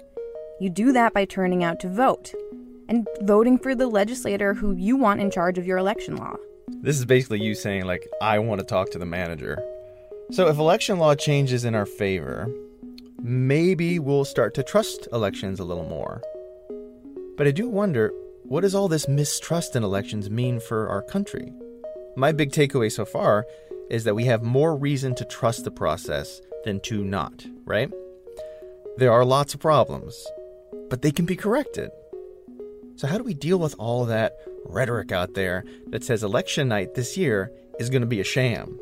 You 0.60 0.68
do 0.68 0.92
that 0.92 1.14
by 1.14 1.24
turning 1.24 1.64
out 1.64 1.80
to 1.80 1.88
vote 1.88 2.34
and 2.86 3.08
voting 3.22 3.56
for 3.56 3.74
the 3.74 3.86
legislator 3.86 4.52
who 4.52 4.76
you 4.76 4.98
want 4.98 5.22
in 5.22 5.30
charge 5.30 5.56
of 5.56 5.66
your 5.66 5.78
election 5.78 6.16
law. 6.16 6.36
This 6.68 6.98
is 6.98 7.06
basically 7.06 7.40
you 7.40 7.54
saying, 7.54 7.86
like, 7.86 8.06
I 8.20 8.40
want 8.40 8.58
to 8.58 8.66
talk 8.66 8.90
to 8.90 8.98
the 8.98 9.06
manager. 9.06 9.58
So 10.32 10.48
if 10.48 10.58
election 10.58 10.98
law 10.98 11.14
changes 11.14 11.64
in 11.64 11.74
our 11.74 11.86
favor, 11.86 12.46
maybe 13.22 13.98
we'll 13.98 14.26
start 14.26 14.52
to 14.56 14.62
trust 14.62 15.08
elections 15.14 15.60
a 15.60 15.64
little 15.64 15.88
more. 15.88 16.20
But 17.38 17.46
I 17.46 17.52
do 17.52 17.70
wonder 17.70 18.12
what 18.54 18.60
does 18.60 18.76
all 18.76 18.86
this 18.86 19.08
mistrust 19.08 19.74
in 19.74 19.82
elections 19.82 20.30
mean 20.30 20.60
for 20.60 20.88
our 20.88 21.02
country? 21.02 21.52
My 22.14 22.30
big 22.30 22.52
takeaway 22.52 22.92
so 22.92 23.04
far 23.04 23.48
is 23.90 24.04
that 24.04 24.14
we 24.14 24.26
have 24.26 24.44
more 24.44 24.76
reason 24.76 25.12
to 25.16 25.24
trust 25.24 25.64
the 25.64 25.72
process 25.72 26.40
than 26.64 26.78
to 26.82 27.02
not, 27.02 27.44
right? 27.64 27.90
There 28.96 29.10
are 29.10 29.24
lots 29.24 29.54
of 29.54 29.60
problems, 29.60 30.24
but 30.88 31.02
they 31.02 31.10
can 31.10 31.26
be 31.26 31.34
corrected. 31.34 31.90
So, 32.94 33.08
how 33.08 33.18
do 33.18 33.24
we 33.24 33.34
deal 33.34 33.58
with 33.58 33.74
all 33.76 34.04
that 34.04 34.36
rhetoric 34.64 35.10
out 35.10 35.34
there 35.34 35.64
that 35.88 36.04
says 36.04 36.22
election 36.22 36.68
night 36.68 36.94
this 36.94 37.16
year 37.16 37.50
is 37.80 37.90
going 37.90 38.02
to 38.02 38.06
be 38.06 38.20
a 38.20 38.24
sham? 38.24 38.78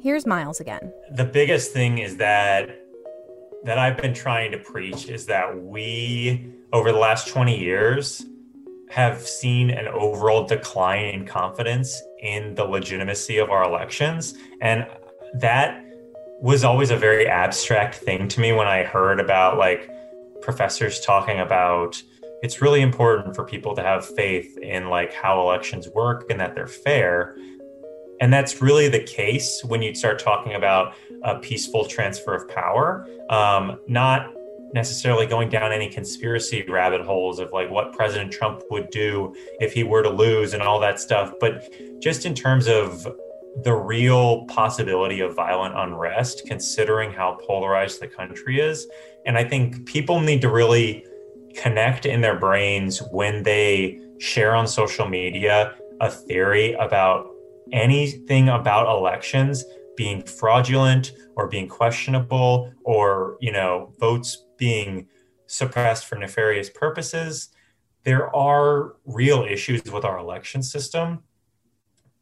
Here's 0.00 0.26
Miles 0.26 0.60
again. 0.60 0.92
The 1.10 1.24
biggest 1.24 1.72
thing 1.72 1.98
is 1.98 2.18
that 2.18 2.70
that 3.64 3.78
I've 3.78 3.96
been 3.96 4.14
trying 4.14 4.52
to 4.52 4.58
preach 4.58 5.08
is 5.08 5.26
that 5.26 5.60
we 5.60 6.52
over 6.72 6.92
the 6.92 6.98
last 6.98 7.26
20 7.26 7.58
years 7.58 8.24
have 8.90 9.20
seen 9.26 9.70
an 9.70 9.88
overall 9.88 10.44
decline 10.46 11.06
in 11.06 11.26
confidence 11.26 12.02
in 12.20 12.54
the 12.54 12.64
legitimacy 12.64 13.38
of 13.38 13.50
our 13.50 13.64
elections. 13.64 14.34
And 14.60 14.86
that 15.34 15.84
was 16.40 16.64
always 16.64 16.90
a 16.90 16.96
very 16.96 17.26
abstract 17.26 17.96
thing 17.96 18.28
to 18.28 18.40
me 18.40 18.52
when 18.52 18.66
I 18.66 18.84
heard 18.84 19.20
about 19.20 19.58
like 19.58 19.90
professors 20.40 21.00
talking 21.00 21.40
about 21.40 22.00
it's 22.42 22.62
really 22.62 22.82
important 22.82 23.34
for 23.34 23.44
people 23.44 23.74
to 23.74 23.82
have 23.82 24.06
faith 24.06 24.56
in 24.58 24.88
like 24.88 25.12
how 25.12 25.40
elections 25.40 25.88
work 25.88 26.30
and 26.30 26.38
that 26.38 26.54
they're 26.54 26.68
fair. 26.68 27.36
And 28.20 28.32
that's 28.32 28.62
really 28.62 28.88
the 28.88 29.02
case 29.02 29.62
when 29.64 29.82
you 29.82 29.94
start 29.94 30.20
talking 30.20 30.54
about 30.54 30.94
a 31.24 31.38
peaceful 31.38 31.84
transfer 31.84 32.34
of 32.34 32.48
power, 32.48 33.06
um, 33.28 33.80
not 33.88 34.32
necessarily 34.74 35.26
going 35.26 35.48
down 35.48 35.72
any 35.72 35.88
conspiracy 35.88 36.64
rabbit 36.68 37.00
holes 37.00 37.38
of 37.38 37.52
like 37.52 37.70
what 37.70 37.92
President 37.92 38.32
Trump 38.32 38.62
would 38.70 38.90
do 38.90 39.34
if 39.60 39.72
he 39.72 39.82
were 39.82 40.02
to 40.02 40.10
lose 40.10 40.54
and 40.54 40.62
all 40.62 40.78
that 40.80 41.00
stuff, 41.00 41.32
but 41.40 41.70
just 42.00 42.26
in 42.26 42.34
terms 42.34 42.68
of 42.68 43.06
the 43.64 43.74
real 43.74 44.44
possibility 44.46 45.20
of 45.20 45.34
violent 45.34 45.76
unrest, 45.76 46.42
considering 46.46 47.10
how 47.12 47.38
polarized 47.46 48.00
the 48.00 48.06
country 48.06 48.60
is. 48.60 48.86
And 49.26 49.36
I 49.36 49.44
think 49.44 49.86
people 49.86 50.20
need 50.20 50.40
to 50.42 50.48
really 50.48 51.04
connect 51.56 52.06
in 52.06 52.20
their 52.20 52.38
brains 52.38 53.02
when 53.10 53.42
they 53.42 54.00
share 54.18 54.54
on 54.54 54.66
social 54.66 55.08
media 55.08 55.74
a 56.00 56.10
theory 56.10 56.74
about 56.74 57.30
anything 57.72 58.48
about 58.48 58.88
elections 58.88 59.64
being 59.96 60.22
fraudulent 60.22 61.12
or 61.36 61.48
being 61.48 61.68
questionable 61.68 62.72
or 62.84 63.36
you 63.40 63.52
know 63.52 63.92
votes 63.98 64.44
being 64.58 65.08
suppressed 65.46 66.04
for 66.04 66.16
nefarious 66.16 66.68
purposes. 66.68 67.48
There 68.04 68.34
are 68.34 68.96
real 69.06 69.44
issues 69.44 69.90
with 69.90 70.04
our 70.04 70.18
election 70.18 70.62
system, 70.62 71.22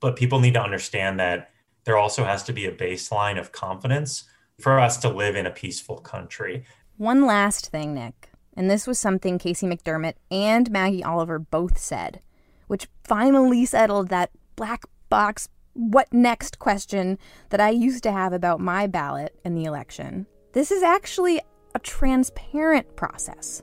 but 0.01 0.17
people 0.17 0.39
need 0.41 0.55
to 0.55 0.63
understand 0.63 1.19
that 1.19 1.51
there 1.85 1.97
also 1.97 2.25
has 2.25 2.43
to 2.45 2.53
be 2.53 2.67
a 2.67 2.73
baseline 2.73 3.39
of 3.39 3.53
confidence 3.53 4.25
for 4.61 4.79
us 4.79 4.97
to 4.99 5.09
live 5.09 5.37
in 5.37 5.47
a 5.47 5.51
peaceful 5.51 5.99
country. 5.99 6.65
One 6.97 7.27
last 7.27 7.69
thing, 7.69 7.95
Nick, 7.95 8.31
and 8.57 8.71
this 8.71 8.87
was 8.87 8.99
something 8.99 9.39
Casey 9.39 9.67
McDermott 9.67 10.15
and 10.31 10.71
Maggie 10.71 11.05
Oliver 11.05 11.39
both 11.39 11.79
said, 11.79 12.21
which 12.67 12.89
finally 13.05 13.67
settled 13.67 14.09
that 14.09 14.31
black 14.57 14.85
box 15.09 15.49
what 15.75 16.13
next 16.13 16.59
question 16.59 17.19
that 17.51 17.61
I 17.61 17.69
used 17.69 18.03
to 18.05 18.13
have 18.13 18.33
about 18.33 18.61
my 18.61 18.87
ballot 18.87 19.39
in 19.45 19.55
the 19.55 19.65
election. 19.65 20.27
This 20.53 20.71
is 20.71 20.83
actually 20.83 21.41
a 21.77 21.79
transparent 21.81 22.97
process. 22.97 23.63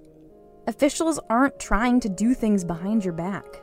Officials 0.67 1.19
aren't 1.31 1.59
trying 1.59 1.99
to 1.99 2.07
do 2.07 2.35
things 2.35 2.63
behind 2.63 3.03
your 3.03 3.15
back 3.15 3.62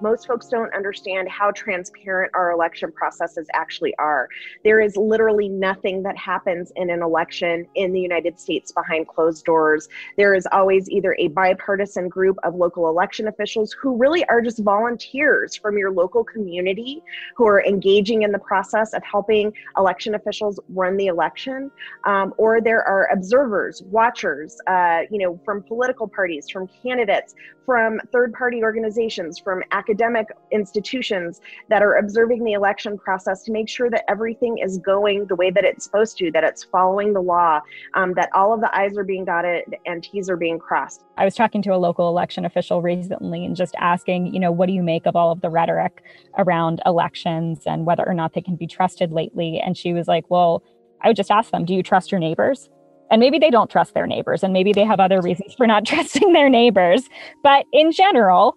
most 0.00 0.26
folks 0.26 0.48
don't 0.48 0.72
understand 0.74 1.28
how 1.28 1.50
transparent 1.50 2.32
our 2.34 2.52
election 2.52 2.90
processes 2.92 3.46
actually 3.54 3.94
are. 3.98 4.28
There 4.64 4.80
is 4.80 4.96
literally 4.96 5.48
nothing 5.48 6.02
that 6.02 6.16
happens 6.16 6.72
in 6.76 6.90
an 6.90 7.02
election 7.02 7.66
in 7.74 7.92
the 7.92 8.00
United 8.00 8.38
States 8.40 8.72
behind 8.72 9.08
closed 9.08 9.44
doors. 9.44 9.88
There 10.16 10.34
is 10.34 10.46
always 10.52 10.88
either 10.90 11.14
a 11.18 11.28
bipartisan 11.28 12.08
group 12.08 12.38
of 12.42 12.54
local 12.54 12.88
election 12.88 13.28
officials 13.28 13.72
who 13.72 13.96
really 13.96 14.24
are 14.26 14.40
just 14.40 14.58
volunteers 14.62 15.56
from 15.56 15.78
your 15.78 15.90
local 15.90 16.24
community 16.24 17.02
who 17.36 17.46
are 17.46 17.62
engaging 17.64 18.22
in 18.22 18.32
the 18.32 18.38
process 18.38 18.92
of 18.94 19.02
helping 19.04 19.52
election 19.76 20.14
officials 20.14 20.58
run 20.70 20.96
the 20.96 21.06
election, 21.06 21.70
um, 22.04 22.32
or 22.38 22.60
there 22.60 22.82
are 22.82 23.08
observers, 23.12 23.82
watchers, 23.82 24.58
uh, 24.66 25.00
you 25.10 25.18
know, 25.18 25.38
from 25.44 25.62
political 25.62 26.08
parties, 26.08 26.48
from 26.48 26.68
candidates, 26.82 27.34
from 27.66 28.00
third 28.12 28.32
party 28.32 28.62
organizations, 28.62 29.38
from 29.38 29.62
academic 29.70 29.89
institutions 30.52 31.40
that 31.68 31.82
are 31.82 31.96
observing 31.96 32.44
the 32.44 32.52
election 32.52 32.98
process 32.98 33.42
to 33.44 33.52
make 33.52 33.68
sure 33.68 33.90
that 33.90 34.04
everything 34.08 34.58
is 34.58 34.78
going 34.78 35.26
the 35.26 35.36
way 35.36 35.50
that 35.50 35.64
it's 35.64 35.84
supposed 35.84 36.18
to, 36.18 36.30
that 36.32 36.44
it's 36.44 36.64
following 36.64 37.12
the 37.12 37.20
law, 37.20 37.60
um, 37.94 38.14
that 38.14 38.30
all 38.34 38.52
of 38.52 38.60
the 38.60 38.74
I's 38.76 38.96
are 38.96 39.04
being 39.04 39.24
dotted 39.24 39.64
and 39.86 40.02
T's 40.02 40.28
are 40.28 40.36
being 40.36 40.58
crossed. 40.58 41.04
I 41.16 41.24
was 41.24 41.34
talking 41.34 41.62
to 41.62 41.74
a 41.74 41.76
local 41.76 42.08
election 42.08 42.44
official 42.44 42.82
recently 42.82 43.44
and 43.44 43.56
just 43.56 43.74
asking, 43.78 44.32
you 44.32 44.40
know, 44.40 44.52
what 44.52 44.66
do 44.66 44.72
you 44.72 44.82
make 44.82 45.06
of 45.06 45.16
all 45.16 45.32
of 45.32 45.40
the 45.40 45.50
rhetoric 45.50 46.02
around 46.38 46.80
elections 46.86 47.62
and 47.66 47.86
whether 47.86 48.06
or 48.06 48.14
not 48.14 48.34
they 48.34 48.42
can 48.42 48.56
be 48.56 48.66
trusted 48.66 49.12
lately? 49.12 49.60
And 49.60 49.76
she 49.76 49.92
was 49.92 50.08
like, 50.08 50.24
well, 50.30 50.62
I 51.02 51.08
would 51.08 51.16
just 51.16 51.30
ask 51.30 51.50
them, 51.50 51.64
do 51.64 51.74
you 51.74 51.82
trust 51.82 52.10
your 52.10 52.20
neighbors? 52.20 52.68
And 53.10 53.18
maybe 53.18 53.38
they 53.38 53.50
don't 53.50 53.70
trust 53.70 53.94
their 53.94 54.06
neighbors, 54.06 54.44
and 54.44 54.52
maybe 54.52 54.72
they 54.72 54.84
have 54.84 55.00
other 55.00 55.20
reasons 55.20 55.54
for 55.54 55.66
not 55.66 55.84
trusting 55.86 56.32
their 56.32 56.48
neighbors. 56.48 57.02
But 57.42 57.66
in 57.72 57.90
general, 57.90 58.56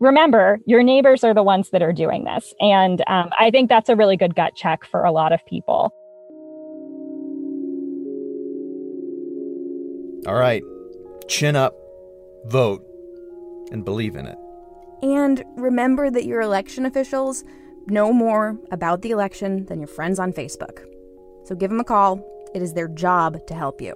remember, 0.00 0.58
your 0.66 0.82
neighbors 0.82 1.22
are 1.22 1.34
the 1.34 1.42
ones 1.42 1.70
that 1.70 1.82
are 1.82 1.92
doing 1.92 2.24
this. 2.24 2.52
And 2.60 3.02
um, 3.06 3.30
I 3.38 3.50
think 3.50 3.68
that's 3.68 3.88
a 3.88 3.96
really 3.96 4.16
good 4.16 4.34
gut 4.34 4.54
check 4.56 4.84
for 4.84 5.04
a 5.04 5.12
lot 5.12 5.32
of 5.32 5.44
people. 5.46 5.94
All 10.26 10.34
right, 10.34 10.62
chin 11.28 11.56
up, 11.56 11.74
vote, 12.46 12.84
and 13.70 13.84
believe 13.84 14.16
in 14.16 14.26
it. 14.26 14.36
And 15.02 15.42
remember 15.56 16.10
that 16.10 16.26
your 16.26 16.42
election 16.42 16.84
officials 16.84 17.42
know 17.86 18.12
more 18.12 18.58
about 18.70 19.00
the 19.00 19.10
election 19.10 19.64
than 19.66 19.78
your 19.78 19.88
friends 19.88 20.18
on 20.18 20.32
Facebook. 20.32 20.84
So 21.44 21.54
give 21.54 21.70
them 21.70 21.80
a 21.80 21.84
call. 21.84 22.20
It 22.54 22.60
is 22.60 22.74
their 22.74 22.88
job 22.88 23.46
to 23.46 23.54
help 23.54 23.80
you. 23.80 23.94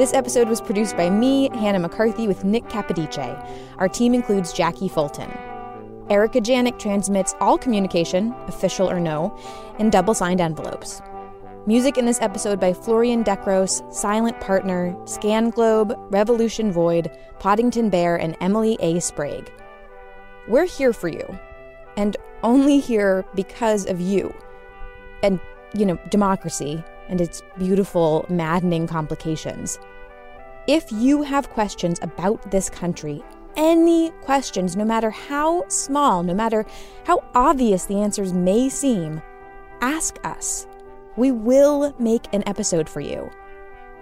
This 0.00 0.14
episode 0.14 0.48
was 0.48 0.62
produced 0.62 0.96
by 0.96 1.10
me, 1.10 1.50
Hannah 1.50 1.78
McCarthy, 1.78 2.26
with 2.26 2.42
Nick 2.42 2.64
Capodice. 2.70 3.46
Our 3.76 3.86
team 3.86 4.14
includes 4.14 4.50
Jacqui 4.50 4.90
Fulton. 4.90 5.30
Erika 6.08 6.40
Janik 6.40 6.78
transmits 6.78 7.34
all 7.38 7.58
communication, 7.58 8.34
official 8.46 8.88
or 8.90 8.98
no, 8.98 9.38
in 9.78 9.90
double 9.90 10.14
signed 10.14 10.40
envelopes. 10.40 11.02
Music 11.66 11.98
in 11.98 12.06
this 12.06 12.18
episode 12.22 12.58
by 12.58 12.72
Florian 12.72 13.22
Decros, 13.22 13.92
Silent 13.92 14.40
Partner, 14.40 14.96
Scan 15.04 15.50
Glow, 15.50 15.84
Revolution 16.08 16.72
Void, 16.72 17.10
Poddington 17.38 17.90
Bear, 17.90 18.16
and 18.16 18.38
Emily 18.40 18.78
A. 18.80 19.00
Sprague. 19.00 19.52
We're 20.48 20.64
here 20.64 20.94
for 20.94 21.08
you, 21.08 21.38
and 21.98 22.16
only 22.42 22.78
here 22.78 23.22
because 23.34 23.84
of 23.84 24.00
you. 24.00 24.34
And, 25.22 25.40
you 25.74 25.84
know, 25.84 25.98
democracy 26.08 26.82
and 27.10 27.20
its 27.20 27.42
beautiful, 27.58 28.24
maddening 28.30 28.86
complications. 28.86 29.78
If 30.70 30.92
you 30.92 31.22
have 31.22 31.50
questions 31.50 31.98
about 32.00 32.52
this 32.52 32.70
country, 32.70 33.24
any 33.56 34.12
questions, 34.22 34.76
no 34.76 34.84
matter 34.84 35.10
how 35.10 35.66
small, 35.66 36.22
no 36.22 36.32
matter 36.32 36.64
how 37.02 37.24
obvious 37.34 37.86
the 37.86 38.00
answers 38.00 38.32
may 38.32 38.68
seem, 38.68 39.20
ask 39.80 40.24
us. 40.24 40.68
We 41.16 41.32
will 41.32 41.92
make 41.98 42.32
an 42.32 42.44
episode 42.46 42.88
for 42.88 43.00
you. 43.00 43.32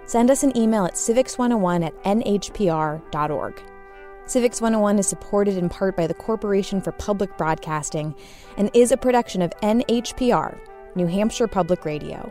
Send 0.04 0.30
us 0.30 0.42
an 0.42 0.54
email 0.54 0.84
at 0.84 0.92
civics101 0.92 1.86
at 1.86 2.04
nhpr.org. 2.04 3.62
Civics 4.26 4.60
101 4.60 4.98
is 4.98 5.06
supported 5.06 5.56
in 5.56 5.70
part 5.70 5.96
by 5.96 6.06
the 6.06 6.12
Corporation 6.12 6.82
for 6.82 6.92
Public 6.92 7.34
Broadcasting 7.38 8.14
and 8.58 8.70
is 8.74 8.92
a 8.92 8.98
production 8.98 9.40
of 9.40 9.52
NHPR, 9.62 10.58
New 10.96 11.06
Hampshire 11.06 11.48
Public 11.48 11.86
Radio. 11.86 12.30